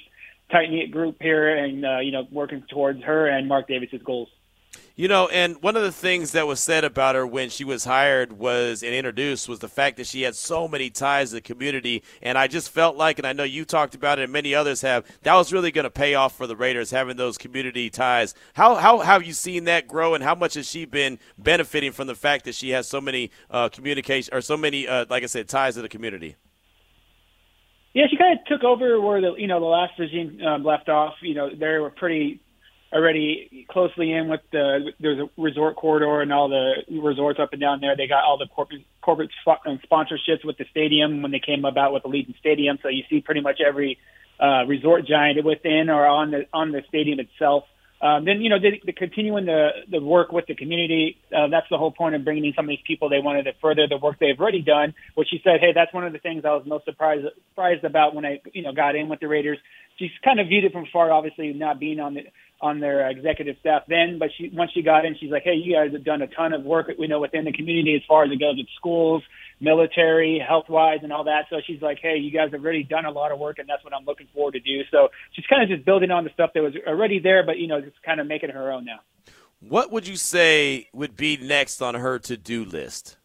[0.51, 4.29] tight knit group here, and uh, you know working towards her and Mark Davis's goals.
[4.95, 7.83] You know, and one of the things that was said about her when she was
[7.83, 11.41] hired was and introduced was the fact that she had so many ties to the
[11.41, 12.03] community.
[12.21, 14.81] And I just felt like, and I know you talked about it and many others
[14.81, 18.35] have, that was really going to pay off for the Raiders having those community ties.
[18.53, 22.05] How, how have you seen that grow and how much has she been benefiting from
[22.05, 25.25] the fact that she has so many uh, communication or so many, uh, like I
[25.25, 26.35] said, ties to the community?
[27.93, 30.89] Yeah, she kind of took over where the you know the last regime um, left
[30.89, 31.13] off.
[31.21, 32.41] You know, they were pretty
[32.93, 37.61] already closely in with the there's a resort corridor and all the resorts up and
[37.61, 37.95] down there.
[37.97, 42.03] They got all the corporate corporate sponsorships with the stadium when they came about with
[42.03, 42.77] the Allegiant Stadium.
[42.81, 43.97] So you see pretty much every
[44.39, 47.63] uh, resort giant within or on the on the stadium itself.
[48.03, 51.17] Um, then you know the, the continuing the the work with the community.
[51.33, 53.07] Uh, that's the whole point of bringing in some of these people.
[53.07, 54.93] They wanted to further the work they've already done.
[55.15, 58.13] Which she said, hey, that's one of the things I was most surprised surprised about
[58.13, 59.57] when I you know got in with the Raiders.
[59.97, 62.23] She's kind of viewed it from far, obviously not being on the
[62.63, 64.17] on their executive staff then.
[64.17, 66.53] But she once she got in, she's like, hey, you guys have done a ton
[66.53, 69.21] of work, you know, within the community as far as it goes with schools,
[69.59, 71.45] military, health wise, and all that.
[71.49, 73.83] So she's like, hey, you guys have already done a lot of work, and that's
[73.83, 74.81] what I'm looking forward to do.
[74.89, 77.67] So she's kind of just building on the stuff that was already there, but you
[77.67, 79.01] know, just kind of making her own now.
[79.59, 83.17] What would you say would be next on her to do list?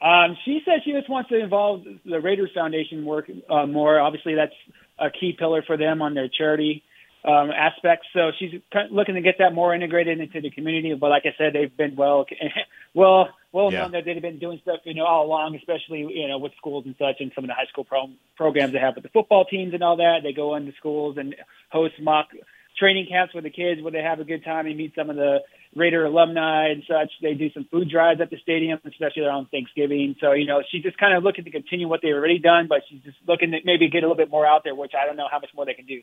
[0.00, 3.98] Um, she said she just wants to involve the Raiders Foundation work uh, more.
[3.98, 4.52] Obviously, that's
[4.98, 6.82] a key pillar for them on their charity
[7.24, 8.06] um, aspects.
[8.12, 10.94] So she's looking to get that more integrated into the community.
[10.94, 12.26] But like I said, they've been well,
[12.94, 13.82] well, well yeah.
[13.82, 16.84] known that they've been doing stuff, you know, all along, especially you know with schools
[16.86, 19.44] and such, and some of the high school pro- programs they have with the football
[19.44, 20.20] teams and all that.
[20.22, 21.34] They go into schools and
[21.70, 22.28] host mock
[22.78, 25.16] training camps with the kids where they have a good time and meet some of
[25.16, 25.38] the
[25.74, 27.10] Raider alumni and such.
[27.20, 30.16] They do some food drives at the stadium, especially around Thanksgiving.
[30.20, 32.82] So, you know, she's just kind of looking to continue what they've already done, but
[32.88, 35.16] she's just looking to maybe get a little bit more out there, which I don't
[35.16, 36.02] know how much more they can do.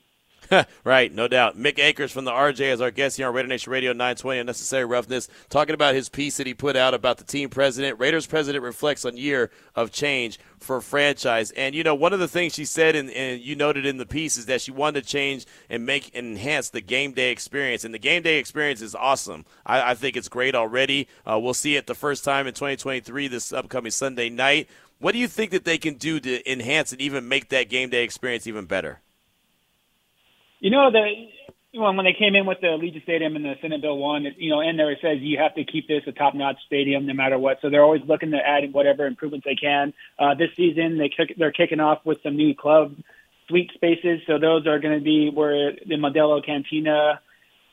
[0.83, 1.57] right, no doubt.
[1.57, 4.85] Mick Akers from the RJ is our guest here on Raider Nation Radio 920 Unnecessary
[4.85, 7.99] Roughness, talking about his piece that he put out about the team president.
[7.99, 11.51] Raiders president reflects on year of change for franchise.
[11.51, 14.05] And, you know, one of the things she said, and, and you noted in the
[14.05, 17.83] piece, is that she wanted to change and make and enhance the game day experience.
[17.83, 19.45] And the game day experience is awesome.
[19.65, 21.07] I, I think it's great already.
[21.29, 24.69] Uh, we'll see it the first time in 2023 this upcoming Sunday night.
[24.99, 27.89] What do you think that they can do to enhance and even make that game
[27.89, 29.01] day experience even better?
[30.63, 31.03] You know the
[31.77, 34.49] when when they came in with the Allegiant Stadium and the Senate Bill one, you
[34.49, 37.37] know, in there it says you have to keep this a top-notch stadium no matter
[37.37, 37.57] what.
[37.61, 39.93] So they're always looking to add whatever improvements they can.
[40.17, 42.95] Uh, this season they kick, they're kicking off with some new club
[43.49, 44.21] suite spaces.
[44.25, 47.19] So those are going to be where the Modelo Cantina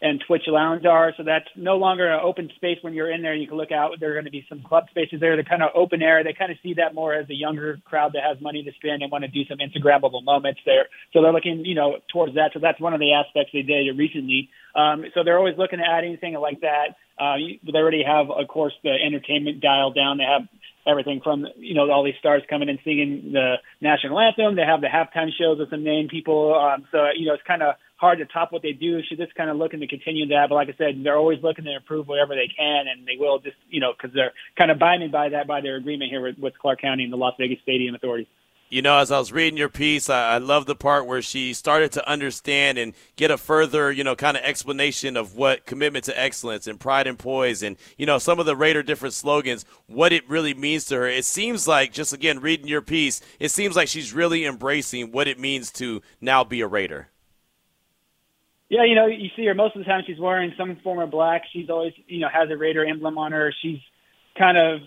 [0.02, 1.12] and Twitch Lounge are.
[1.16, 3.34] So that's no longer an open space when you're in there.
[3.34, 3.92] You can look out.
[4.00, 5.36] There are going to be some club spaces there.
[5.36, 6.24] They're kind of open air.
[6.24, 9.02] They kind of see that more as a younger crowd that has money to spend
[9.02, 10.86] and want to do some Instagrammable moments there.
[11.12, 12.50] So they're looking, you know, towards that.
[12.54, 14.48] So that's one of the aspects they did recently.
[14.74, 16.96] Um, so they're always looking to add anything like that.
[17.18, 20.16] Uh, they already have, of course, the entertainment dialed down.
[20.16, 20.48] They have
[20.86, 24.56] everything from you know all these stars coming and singing the national anthem.
[24.56, 26.54] They have the halftime shows with some name people.
[26.54, 29.02] Um, so you know it's kind of hard to top what they do.
[29.06, 30.48] She's just kind of looking to continue that.
[30.48, 33.38] But like I said, they're always looking to improve whatever they can, and they will
[33.38, 36.38] just, you know, because they're kind of binding by that by their agreement here with,
[36.38, 38.26] with Clark County and the Las Vegas Stadium Authority.
[38.72, 41.52] You know, as I was reading your piece, I, I love the part where she
[41.52, 46.06] started to understand and get a further, you know, kind of explanation of what commitment
[46.06, 49.66] to excellence and pride and poise and, you know, some of the Raider different slogans,
[49.88, 51.06] what it really means to her.
[51.06, 55.28] It seems like, just again, reading your piece, it seems like she's really embracing what
[55.28, 57.09] it means to now be a Raider.
[58.70, 60.04] Yeah, you know, you see her most of the time.
[60.06, 61.42] She's wearing some form of black.
[61.52, 63.52] She's always, you know, has a Raider emblem on her.
[63.60, 63.80] She's
[64.38, 64.82] kind of,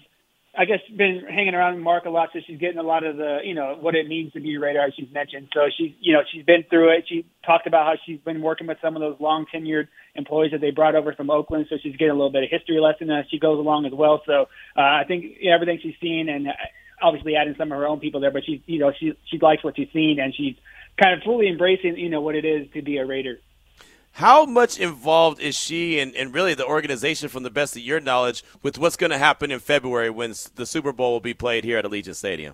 [0.57, 3.39] I guess, been hanging around Mark a lot, so she's getting a lot of the,
[3.43, 5.49] you know, what it means to be a Raider, as she's mentioned.
[5.53, 7.05] So she's, you know, she's been through it.
[7.09, 10.61] She talked about how she's been working with some of those long tenured employees that
[10.61, 13.25] they brought over from Oakland, so she's getting a little bit of history lesson as
[13.29, 14.21] she goes along as well.
[14.25, 14.43] So
[14.77, 16.47] uh, I think everything she's seen, and
[17.01, 19.61] obviously adding some of her own people there, but she's, you know, she she likes
[19.61, 20.55] what she's seen, and she's
[20.95, 23.39] kind of fully embracing, you know, what it is to be a Raider.
[24.17, 27.99] How much involved is she and, and really the organization, from the best of your
[27.99, 31.63] knowledge, with what's going to happen in February when the Super Bowl will be played
[31.63, 32.53] here at Allegiant Stadium?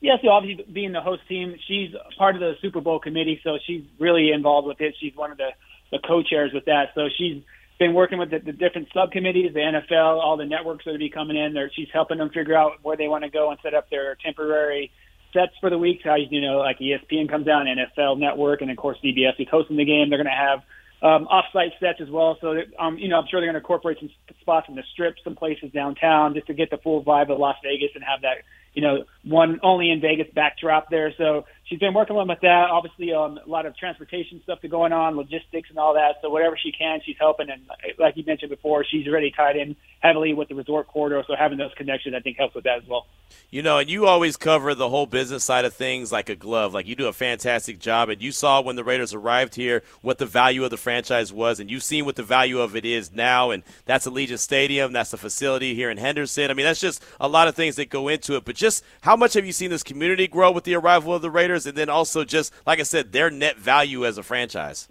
[0.00, 3.40] Yes, yeah, so obviously being the host team, she's part of the Super Bowl committee,
[3.44, 4.96] so she's really involved with it.
[4.98, 5.50] She's one of the,
[5.92, 7.40] the co-chairs with that, so she's
[7.78, 11.10] been working with the, the different subcommittees, the NFL, all the networks that are be
[11.10, 11.56] coming in.
[11.74, 14.90] She's helping them figure out where they want to go and set up their temporary
[15.32, 16.00] sets for the week.
[16.04, 19.76] How you know, like ESPN comes down, NFL Network, and of course CBS is hosting
[19.76, 20.10] the game.
[20.10, 20.62] They're going to have
[21.02, 22.38] um, off-site sets as well.
[22.40, 25.16] So, um, you know, I'm sure they're going to incorporate some spots in the strip,
[25.24, 28.44] some places downtown, just to get the full vibe of Las Vegas and have that
[28.74, 31.12] you know, one only in Vegas backdrop there.
[31.18, 32.68] So she's been working with that.
[32.70, 36.16] Obviously, um, a lot of transportation stuff to going on, logistics and all that.
[36.20, 37.48] So whatever she can, she's helping.
[37.48, 37.62] And
[37.98, 41.24] like you mentioned before, she's already tied in heavily with the resort corridor.
[41.26, 43.06] So having those connections, I think, helps with that as well.
[43.50, 46.74] You know, and you always cover the whole business side of things like a glove.
[46.74, 48.10] Like you do a fantastic job.
[48.10, 51.58] And you saw when the Raiders arrived here what the value of the franchise was,
[51.58, 53.50] and you've seen what the value of it is now.
[53.50, 54.92] And that's Allegiant Stadium.
[54.92, 56.50] That's the facility here in Henderson.
[56.50, 58.44] I mean, that's just a lot of things that go into it.
[58.44, 61.30] But just how much have you seen this community grow with the arrival of the
[61.30, 64.88] Raiders, and then also just like I said, their net value as a franchise?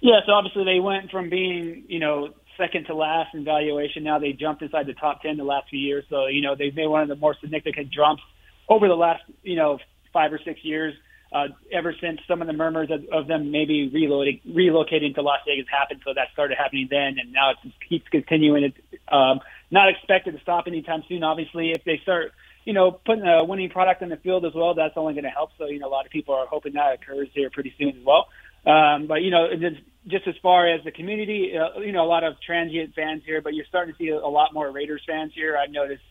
[0.00, 4.04] Yeah, so obviously they went from being, you know, second to last in valuation.
[4.04, 6.04] Now they jumped inside the top 10 the last few years.
[6.10, 8.22] So, you know, they've made one of the more significant jumps
[8.68, 9.78] over the last, you know,
[10.12, 10.94] five or six years.
[11.32, 15.40] Uh, ever since some of the murmurs of, of them maybe reloading, relocating to Las
[15.44, 18.62] Vegas happened, so that started happening then, and now it just keeps continuing.
[18.62, 18.76] It's
[19.08, 21.24] um, not expected to stop anytime soon.
[21.24, 22.32] Obviously, if they start,
[22.64, 25.30] you know, putting a winning product in the field as well, that's only going to
[25.30, 25.50] help.
[25.58, 28.04] So, you know, a lot of people are hoping that occurs here pretty soon as
[28.04, 28.26] well.
[28.66, 32.08] Um, but you know, just, just as far as the community, uh, you know, a
[32.08, 35.32] lot of transient fans here, but you're starting to see a lot more Raiders fans
[35.34, 35.56] here.
[35.56, 36.02] I've noticed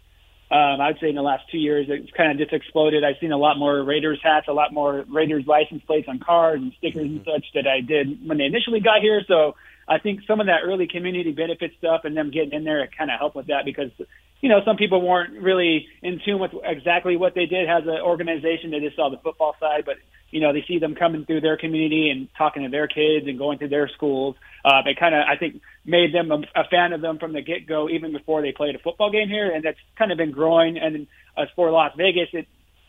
[0.53, 3.03] um, I'd say in the last two years, it's kind of just exploded.
[3.03, 6.61] I've seen a lot more Raiders hats, a lot more Raiders license plates on cars
[6.61, 9.21] and stickers and such that I did when they initially got here.
[9.27, 9.55] So
[9.87, 13.09] I think some of that early community benefit stuff and them getting in there kind
[13.09, 13.89] of helped with that because,
[14.43, 18.01] you know, some people weren't really in tune with exactly what they did as an
[18.03, 18.71] organization.
[18.71, 19.95] They just saw the football side, but
[20.31, 23.37] you know, they see them coming through their community and talking to their kids and
[23.37, 24.35] going to their schools.
[24.65, 27.41] Uh, it kind of, I think, made them a, a fan of them from the
[27.41, 29.49] get go, even before they played a football game here.
[29.49, 30.77] And that's kind of been growing.
[30.77, 32.47] And as for Las Vegas, it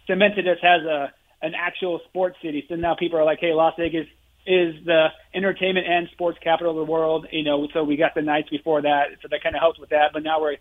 [0.08, 2.64] cemented us as a an actual sports city.
[2.68, 4.08] So now people are like, hey, Las Vegas
[4.44, 7.26] is the entertainment and sports capital of the world.
[7.30, 9.90] You know, so we got the Knights before that, so that kind of helps with
[9.90, 10.10] that.
[10.12, 10.56] But now we're,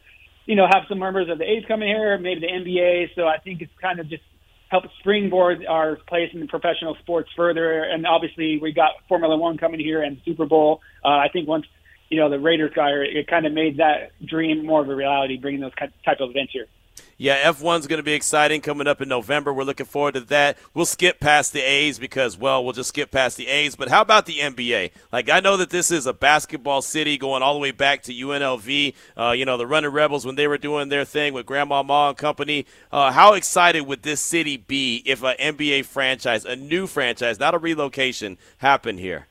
[0.45, 3.15] you know, have some members of the A's coming here, maybe the NBA.
[3.15, 4.23] So I think it's kind of just
[4.69, 7.83] help springboard our place in professional sports further.
[7.83, 10.81] And obviously, we got Formula One coming here and Super Bowl.
[11.03, 11.65] Uh, I think once
[12.09, 15.37] you know the Raiders guy, it kind of made that dream more of a reality,
[15.37, 16.67] bringing those type of events here.
[17.23, 19.53] Yeah, F1's going to be exciting coming up in November.
[19.53, 20.57] We're looking forward to that.
[20.73, 23.77] We'll skip past the A's because, well, we'll just skip past the A's.
[23.77, 24.91] But how about the NBA?
[25.09, 28.13] Like, I know that this is a basketball city going all the way back to
[28.13, 28.93] UNLV.
[29.17, 32.17] Uh, you know, the Running Rebels when they were doing their thing with Grandmama and
[32.17, 32.65] company.
[32.91, 37.53] Uh, how excited would this city be if an NBA franchise, a new franchise, not
[37.55, 39.27] a relocation, happened here?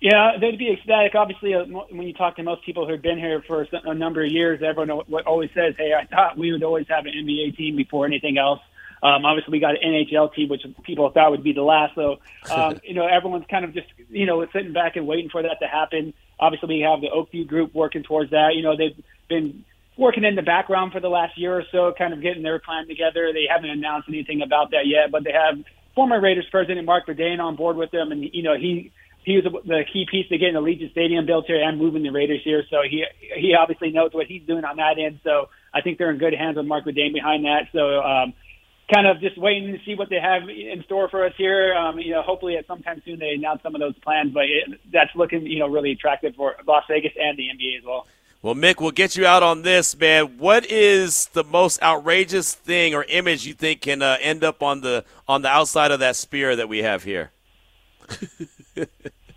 [0.00, 1.14] Yeah, they'd be ecstatic.
[1.14, 4.30] Obviously, uh, when you talk to most people who've been here for a number of
[4.30, 4.90] years, everyone
[5.26, 8.60] always says, "Hey, I thought we would always have an NBA team before anything else."
[9.02, 11.94] Um, obviously, we got an NHL team, which people thought would be the last.
[11.94, 12.18] So,
[12.50, 15.60] um, you know, everyone's kind of just you know sitting back and waiting for that
[15.60, 16.12] to happen.
[16.38, 18.54] Obviously, we have the Oak View Group working towards that.
[18.54, 19.64] You know, they've been
[19.96, 22.86] working in the background for the last year or so, kind of getting their plan
[22.86, 23.32] together.
[23.32, 27.40] They haven't announced anything about that yet, but they have former Raiders president Marc Badain
[27.40, 28.92] on board with them, and you know he
[29.26, 32.10] he was the key piece to getting the Allegiant Stadium built here and moving the
[32.10, 32.62] Raiders here.
[32.70, 33.04] So he
[33.34, 35.18] he obviously knows what he's doing on that end.
[35.24, 37.66] So I think they're in good hands with Marc Badain behind that.
[37.72, 38.34] So um,
[38.94, 41.74] kind of just waiting to see what they have in store for us here.
[41.74, 44.32] Um, you know, hopefully at some time soon they announce some of those plans.
[44.32, 47.84] But it, that's looking you know really attractive for Las Vegas and the NBA as
[47.84, 48.06] well.
[48.42, 50.38] Well, Mick, we'll get you out on this, man.
[50.38, 54.82] What is the most outrageous thing or image you think can uh, end up on
[54.82, 57.32] the on the outside of that spear that we have here?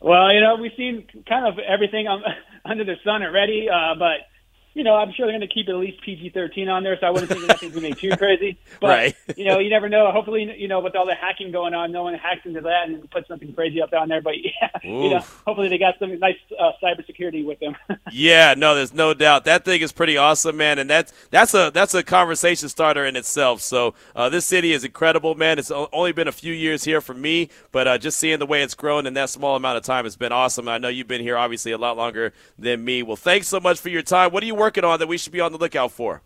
[0.02, 2.08] well, you know, we've seen kind of everything
[2.66, 4.29] under the sun already, uh, but
[4.74, 7.10] you know, I'm sure they're going to keep at least PG-13 on there, so I
[7.10, 8.58] wouldn't think nothing's going to be too crazy.
[8.80, 9.16] But right.
[9.36, 10.10] you know, you never know.
[10.12, 13.10] Hopefully, you know, with all the hacking going on, no one hacks into that and
[13.12, 14.22] puts something crazy up on there.
[14.22, 14.84] But yeah, Oof.
[14.84, 17.76] you know, hopefully they got some nice uh, cybersecurity with them.
[18.12, 21.72] yeah, no, there's no doubt that thing is pretty awesome, man, and that's that's a
[21.74, 23.62] that's a conversation starter in itself.
[23.62, 25.60] So uh, this city is incredible, man.
[25.60, 28.62] It's only been a few years here for me, but uh, just seeing the way
[28.62, 30.70] it's grown in that small amount of time has been awesome.
[30.70, 33.04] I know you've been here obviously a lot longer than me.
[33.04, 34.32] Well, thanks so much for your time.
[34.32, 36.22] What are you working on that we should be on the lookout for?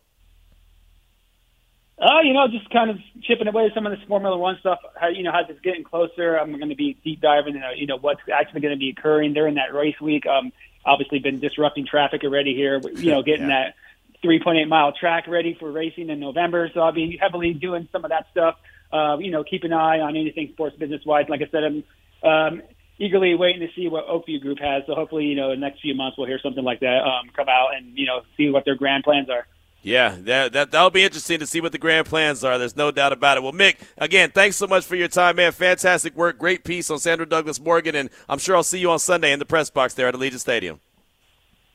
[1.97, 4.79] Uh, you know, just kind of chipping away some of this Formula One stuff.
[4.99, 7.85] How, you know, as it's getting closer, I'm going to be deep diving into, you
[7.85, 10.25] know, what's actually going to be occurring during that race week.
[10.25, 10.51] Um,
[10.85, 13.71] obviously been disrupting traffic already here, you know, getting yeah.
[13.71, 16.69] that 3.8 mile track ready for racing in November.
[16.73, 18.55] So I'll be heavily doing some of that stuff.
[18.91, 21.27] Uh, you know, keep an eye on anything sports business wise.
[21.29, 21.83] Like I said, I'm,
[22.29, 22.61] um,
[22.99, 24.83] eagerly waiting to see what Oak View Group has.
[24.87, 27.29] So hopefully, you know, in the next few months we'll hear something like that um,
[27.35, 29.47] come out and you know see what their grand plans are.
[29.85, 32.57] Yeah, that, that that'll be interesting to see what the grand plans are.
[32.57, 33.43] There's no doubt about it.
[33.43, 35.51] Well, Mick, again, thanks so much for your time, man.
[35.51, 38.99] Fantastic work, great piece on Sandra Douglass Morgan, and I'm sure I'll see you on
[38.99, 40.79] Sunday in the press box there at Allegiant Stadium.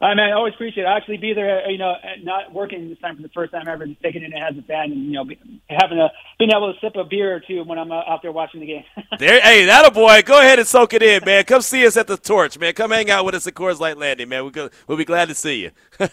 [0.01, 0.87] I mean, I always appreciate it.
[0.87, 3.85] I actually be there, you know, not working this time for the first time ever,
[4.01, 5.25] taking it as a fan, and you know,
[5.69, 8.61] having a being able to sip a beer or two when I'm out there watching
[8.61, 8.85] the game.
[9.19, 10.23] there, hey, that a boy.
[10.25, 11.45] Go ahead and soak it in, man.
[11.45, 12.75] Come see us at the Torch, man.
[12.75, 14.45] Come hang out with us at Coors Light Landing, man.
[14.45, 15.71] We'll, we'll be glad to see you.
[15.99, 16.07] uh,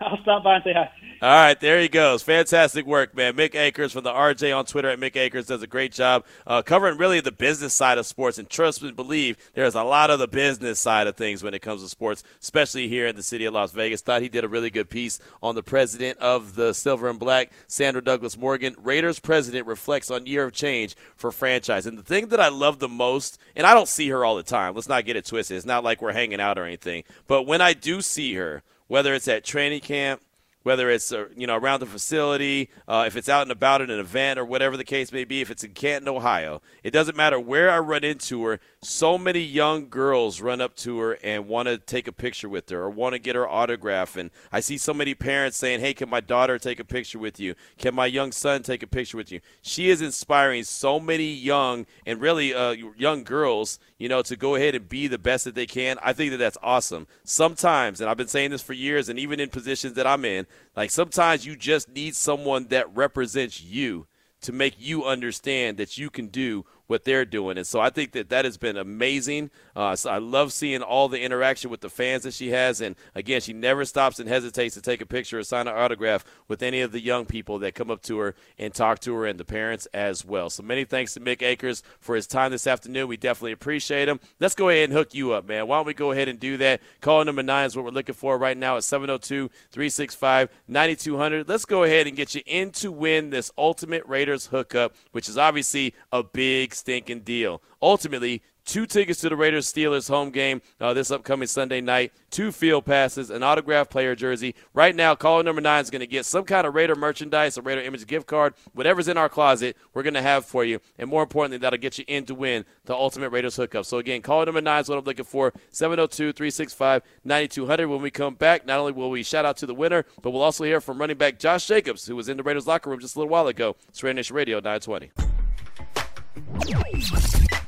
[0.00, 0.90] I'll stop by and say hi.
[1.22, 2.20] All right, there he goes.
[2.24, 3.34] Fantastic work, man.
[3.34, 6.62] Mick Akers from the RJ on Twitter at Mick Akers does a great job uh,
[6.62, 8.38] covering really the business side of sports.
[8.38, 11.62] And trust me, believe there's a lot of the business side of things when it
[11.62, 14.00] comes to sports, especially here in the city of Las Vegas.
[14.00, 17.52] Thought he did a really good piece on the president of the Silver and Black,
[17.66, 18.74] Sandra Douglass Morgan.
[18.78, 21.86] Raiders president reflects on year of change for franchise.
[21.86, 24.42] And the thing that I love the most, and I don't see her all the
[24.42, 24.74] time.
[24.74, 25.56] Let's not get it twisted.
[25.56, 27.04] It's not like we're hanging out or anything.
[27.26, 30.22] But when I do see her, whether it's at training camp
[30.62, 33.90] whether it's uh, you know around the facility, uh, if it's out and about at
[33.90, 37.16] an event or whatever the case may be, if it's in Canton, Ohio, it doesn't
[37.16, 38.60] matter where I run into her.
[38.82, 42.68] So many young girls run up to her and want to take a picture with
[42.70, 44.16] her or want to get her autograph.
[44.16, 47.40] And I see so many parents saying, "Hey, can my daughter take a picture with
[47.40, 47.54] you?
[47.78, 51.86] Can my young son take a picture with you?" She is inspiring so many young
[52.06, 55.54] and really uh, young girls, you know, to go ahead and be the best that
[55.54, 55.98] they can.
[56.02, 57.06] I think that that's awesome.
[57.24, 60.46] Sometimes, and I've been saying this for years, and even in positions that I'm in
[60.76, 64.06] like sometimes you just need someone that represents you
[64.42, 67.56] to make you understand that you can do what they're doing.
[67.56, 69.50] And so I think that that has been amazing.
[69.74, 72.80] Uh, so I love seeing all the interaction with the fans that she has.
[72.80, 76.24] And again, she never stops and hesitates to take a picture or sign an autograph
[76.48, 79.26] with any of the young people that come up to her and talk to her
[79.26, 80.50] and the parents as well.
[80.50, 83.08] So many thanks to Mick Akers for his time this afternoon.
[83.08, 84.20] We definitely appreciate him.
[84.40, 85.66] Let's go ahead and hook you up, man.
[85.66, 86.80] Why don't we go ahead and do that?
[87.00, 91.48] Call number nine is what we're looking for right now at 702 365 9200.
[91.48, 95.38] Let's go ahead and get you in to win this Ultimate Raiders hookup, which is
[95.38, 97.62] obviously a big stinking deal.
[97.80, 102.52] Ultimately, two tickets to the Raiders Steelers home game uh, this upcoming Sunday night, two
[102.52, 104.54] field passes, an autographed player jersey.
[104.72, 107.62] Right now, caller number nine is going to get some kind of Raider merchandise, a
[107.62, 110.80] Raider image gift card, whatever's in our closet, we're going to have for you.
[110.98, 113.84] And more importantly, that'll get you in to win the Ultimate Raiders hookup.
[113.84, 117.88] So again, caller number nine is what I'm looking for 702 365 9200.
[117.88, 120.42] When we come back, not only will we shout out to the winner, but we'll
[120.42, 123.16] also hear from running back Josh Jacobs, who was in the Raiders locker room just
[123.16, 123.76] a little while ago.
[123.88, 125.31] It's Raider Radio 920.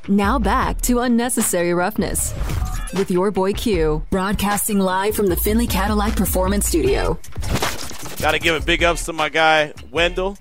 [0.09, 2.35] Now back to Unnecessary Roughness
[2.95, 7.19] with your boy Q, broadcasting live from the Findlay Cadillac Performance Studio.
[8.19, 10.39] Got to give a big ups to my guy, Wendell.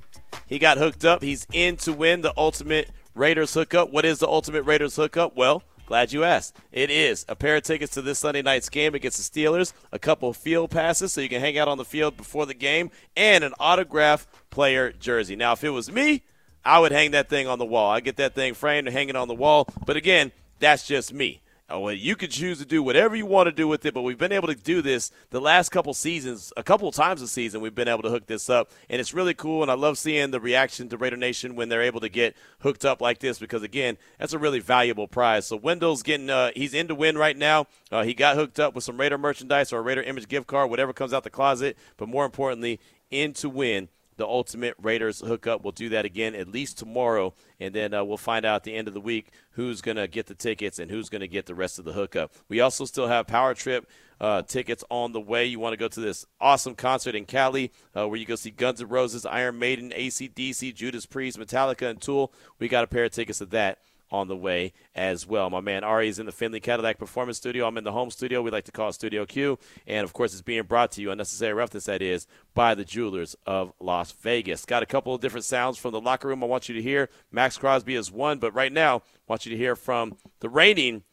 [0.48, 1.24] He got hooked up.
[1.24, 3.92] He's in to win the Ultimate Raiders hookup.
[3.92, 5.36] What is the Ultimate Raiders hookup?
[5.36, 6.56] Well, glad you asked.
[6.72, 10.00] It is a pair of tickets to this Sunday night's game against the Steelers, a
[10.00, 12.92] couple of field passes so you can hang out on the field before the game,
[13.16, 15.36] and an autograph player jersey.
[15.36, 16.24] Now, if it was me,
[16.66, 17.92] I would hang that thing on the wall.
[17.92, 19.68] I get that thing framed and hang it on the wall.
[19.86, 21.42] But again, that's just me.
[21.70, 24.18] Oh, you could choose to do whatever you want to do with it, but we've
[24.18, 27.62] been able to do this the last couple seasons, a couple times a season.
[27.62, 29.64] We've been able to hook this up, and it's really cool.
[29.64, 32.84] And I love seeing the reaction to Raider Nation when they're able to get hooked
[32.84, 35.48] up like this because, again, that's a really valuable prize.
[35.48, 37.66] So Wendell's getting, uh, he's in to win right now.
[37.92, 40.70] Uh, he got hooked up with some Raider merchandise or a Raider image gift card,
[40.70, 41.78] whatever comes out the closet.
[41.98, 43.88] But more importantly, in to win
[44.18, 45.64] the Ultimate Raiders hookup.
[45.64, 48.76] We'll do that again at least tomorrow, and then uh, we'll find out at the
[48.76, 51.46] end of the week who's going to get the tickets and who's going to get
[51.46, 52.34] the rest of the hookup.
[52.50, 53.90] We also still have Power Trip
[54.20, 55.46] uh, tickets on the way.
[55.46, 58.52] You want to go to this awesome concert in Cali uh, where you go see
[58.52, 62.34] Guns N' Roses, Iron Maiden, ACDC, Judas Priest, Metallica, and Tool.
[62.60, 63.80] We got a pair of tickets to that
[64.14, 65.50] on the way as well.
[65.50, 67.68] My man Ari is in the Findlay Cadillac Performance Studio.
[67.68, 68.44] I'm in the home studio.
[68.44, 69.58] We like to call it Studio Q.
[69.88, 73.36] And of course, it's being brought to you, unnecessary roughness that is, by the Jewelers
[73.48, 74.66] of Las Vegas.
[74.66, 77.10] Got a couple of different sounds from the locker room I want you to hear.
[77.32, 81.04] Maxx Crosby is one, but right now, I want you to hear from the reigning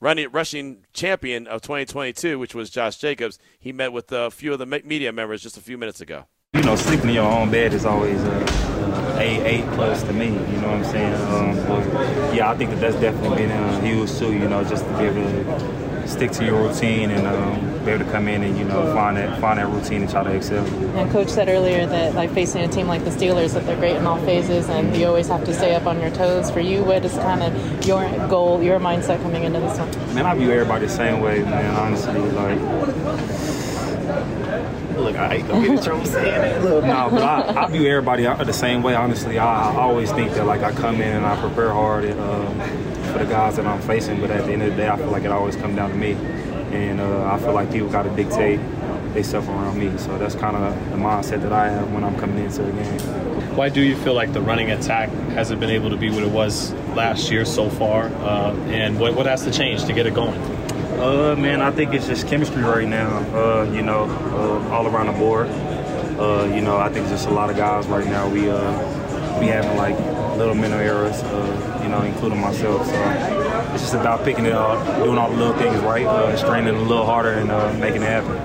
[0.00, 3.38] running rushing champion of 2022, which was Josh Jacobs.
[3.58, 6.26] He met with a few of the media members just a few minutes ago.
[6.56, 10.28] You know, sleeping in your own bed is always uh, a A plus to me.
[10.28, 11.14] You know what I'm saying?
[11.14, 14.32] Um, but yeah, I think that that's definitely been uh, huge too.
[14.32, 18.04] You know, just to be able to stick to your routine and um, be able
[18.04, 20.64] to come in and you know find that find that routine and try to excel.
[20.96, 23.96] And coach said earlier that like facing a team like the Steelers, that they're great
[23.96, 26.50] in all phases, and you always have to stay up on your toes.
[26.50, 30.14] For you, what is kind of your goal, your mindset coming into this one?
[30.14, 31.74] Man, I view everybody the same way, man.
[31.76, 32.58] Honestly, like
[34.96, 36.64] Look, I ain't gonna get in trouble saying that.
[36.64, 36.84] Look.
[36.84, 38.94] No, but I, I, view everybody the same way.
[38.94, 42.18] Honestly, I, I, always think that like I come in and I prepare hard and,
[42.18, 42.60] um,
[43.12, 44.20] for the guys that I'm facing.
[44.20, 45.96] But at the end of the day, I feel like it always comes down to
[45.96, 48.60] me, and uh, I feel like people got to dictate
[49.16, 49.96] they themselves around me.
[49.96, 53.56] So that's kind of the mindset that I have when I'm coming into the game.
[53.56, 56.30] Why do you feel like the running attack hasn't been able to be what it
[56.30, 58.08] was last year so far?
[58.08, 60.38] Uh, and what, what has to change to get it going?
[60.98, 63.18] Uh, man, I think it's just chemistry right now.
[63.34, 65.48] Uh, you know, uh, all around the board.
[66.18, 68.28] Uh, you know, I think just a lot of guys right now.
[68.28, 69.98] We uh, we having like
[70.36, 71.22] little mental errors.
[71.22, 72.84] Uh, you know, including myself.
[72.84, 76.74] So it's just about picking it up, doing all the little things right, uh, straining
[76.74, 78.44] a little harder, and uh, making it happen.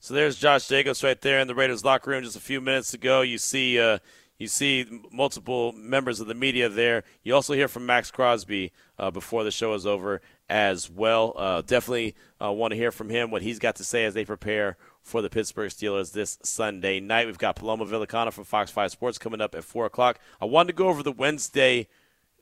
[0.00, 2.92] So there's Josh Jacobs right there in the Raiders locker room just a few minutes
[2.92, 3.22] ago.
[3.22, 4.00] You see, uh,
[4.38, 7.04] you see multiple members of the media there.
[7.22, 10.20] You also hear from Maxx Crosby uh, before the show is over
[10.54, 11.32] as well.
[11.34, 14.24] Uh, definitely uh, want to hear from him what he's got to say as they
[14.24, 17.26] prepare for the Pittsburgh Steelers this Sunday night.
[17.26, 20.20] We've got Paloma Villicana from Fox 5 Sports coming up at 4 o'clock.
[20.40, 21.88] I wanted to go over the Wednesday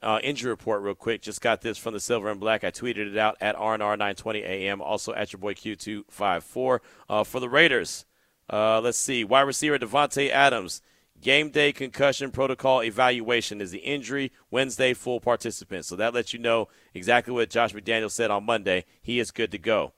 [0.03, 1.23] uh, injury report real quick.
[1.23, 2.65] Just got this from the Silver and Black.
[2.65, 4.83] I tweeted it out at RNR 920 AM.
[4.83, 6.81] Also at your boy Q254.
[7.09, 8.05] Uh, for the Raiders,
[8.51, 9.25] uh, let's see.
[9.25, 10.83] Wide receiver Davante Adams.
[11.23, 14.33] Game day concussion protocol evaluation is the injury.
[14.51, 15.85] Wednesday, full participant.
[15.85, 18.85] So that lets you know exactly what Josh McDaniel said on Monday.
[19.01, 19.93] He is good to go.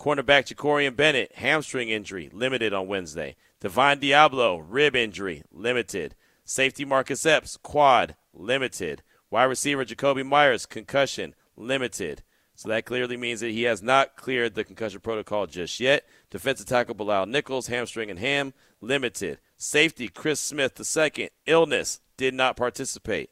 [0.00, 3.36] Cornerback Jakorian Bennett, hamstring injury, limited on Wednesday.
[3.60, 6.14] Divine Deablo, rib injury, limited.
[6.46, 9.02] Safety Marcus Epps, quad, limited.
[9.30, 12.22] Wide receiver Jakobi Meyers, concussion, limited.
[12.58, 16.04] So that clearly means that he has not cleared the concussion protocol just yet.
[16.28, 19.38] Defensive tackle Bilal Nichols, hamstring and ham, limited.
[19.56, 23.30] Safety Chris Smith II, illness, did not participate.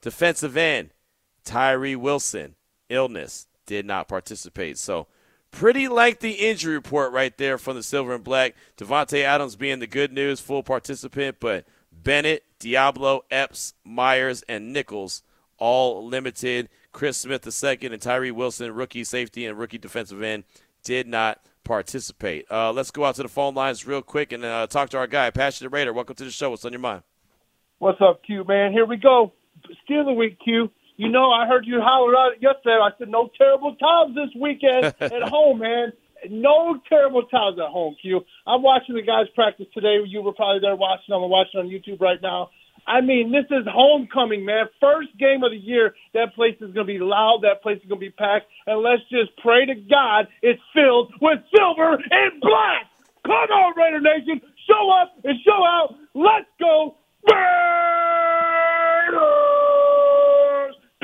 [0.00, 0.94] Defensive end
[1.44, 2.54] Tyree Wilson,
[2.88, 4.78] illness, did not participate.
[4.78, 5.06] So
[5.50, 8.54] pretty lengthy injury report right there from the Silver and Black.
[8.78, 15.22] Davante Adams being the good news, full participant, but Bennett, Deablo, Epps, Meyers, and Nichols
[15.58, 16.70] all limited.
[16.96, 20.44] Chris Smith II and Tyree Wilson, rookie safety and rookie defensive end,
[20.82, 22.50] did not participate.
[22.50, 25.06] Uh, let's go out to the phone lines real quick and uh, talk to our
[25.06, 25.92] guy, Passionate Raider.
[25.92, 26.48] Welcome to the show.
[26.48, 27.02] What's on your mind?
[27.80, 28.72] What's up, Q, man?
[28.72, 29.34] Here we go.
[29.84, 30.70] Steeler week, Q.
[30.96, 32.78] You know, I heard you holler out yesterday.
[32.82, 35.92] I said, no terrible times this weekend at home, man.
[36.30, 38.24] No terrible times at home, Q.
[38.46, 39.98] I'm watching the guys practice today.
[40.06, 41.22] You were probably there watching them.
[41.22, 42.48] I'm watching on YouTube right now.
[42.86, 44.66] I mean, this is homecoming, man.
[44.80, 45.94] First game of the year.
[46.14, 47.40] That place is going to be loud.
[47.42, 48.46] That place is going to be packed.
[48.66, 52.86] And let's just pray to God it's filled with silver and black.
[53.24, 54.40] Come on, Raider Nation.
[54.68, 55.96] Show up and show out.
[56.14, 56.96] Let's go.
[57.28, 57.56] Raiders!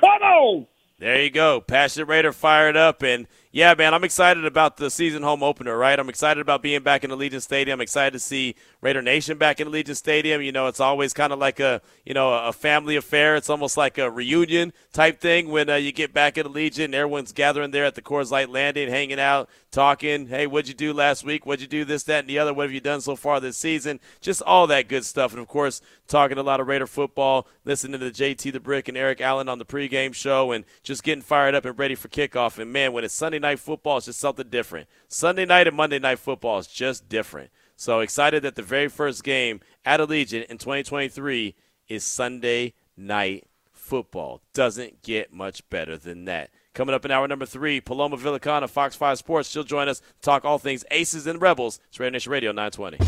[0.01, 0.66] Come on.
[0.99, 1.61] There you go.
[1.61, 3.03] Passionate Raider fired up.
[3.03, 5.99] And yeah, man, I'm excited about the season home opener, right?
[5.99, 7.77] I'm excited about being back in Allegiant Stadium.
[7.77, 10.41] I'm excited to see Raider Nation back in Allegiant Stadium.
[10.41, 13.37] You know, it's always kind of like a, you know, a family affair.
[13.37, 16.95] It's almost like a reunion type thing when uh, you get back at Allegiant and
[16.95, 20.29] everyone's gathering there at the Coors Light Landing, hanging out, talking.
[20.29, 21.45] Hey, what'd you do last week?
[21.45, 22.55] What'd you do this, that, and the other?
[22.55, 24.01] What have you done so far this season?
[24.23, 25.33] Just all that good stuff.
[25.33, 28.89] And of course, talking a lot of Raider football, listening to the JT the Brick
[28.89, 32.09] and Eric Allen on the pregame show, and just getting fired up and ready for
[32.09, 32.59] kickoff.
[32.59, 34.88] And man, when it's Sunday night football, it's just something different.
[35.09, 37.51] Sunday night and Monday night football is just different.
[37.76, 41.55] So excited that the very first game at Allegiant in 2023
[41.88, 44.40] is Sunday night football.
[44.55, 46.51] Doesn't get much better than that.
[46.74, 49.51] Coming up in hour number three, Paloma Villicana, Fox 5 Sports.
[49.51, 51.80] She'll join us, talk all things Aces and Rebels.
[51.88, 52.99] It's Raider Nation Radio 920.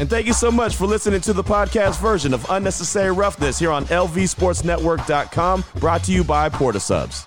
[0.00, 3.70] And thank you so much for listening to the podcast version of Unnecessary Roughness here
[3.70, 7.22] on LVSportsNetwork.com, brought to you by Port of Subs.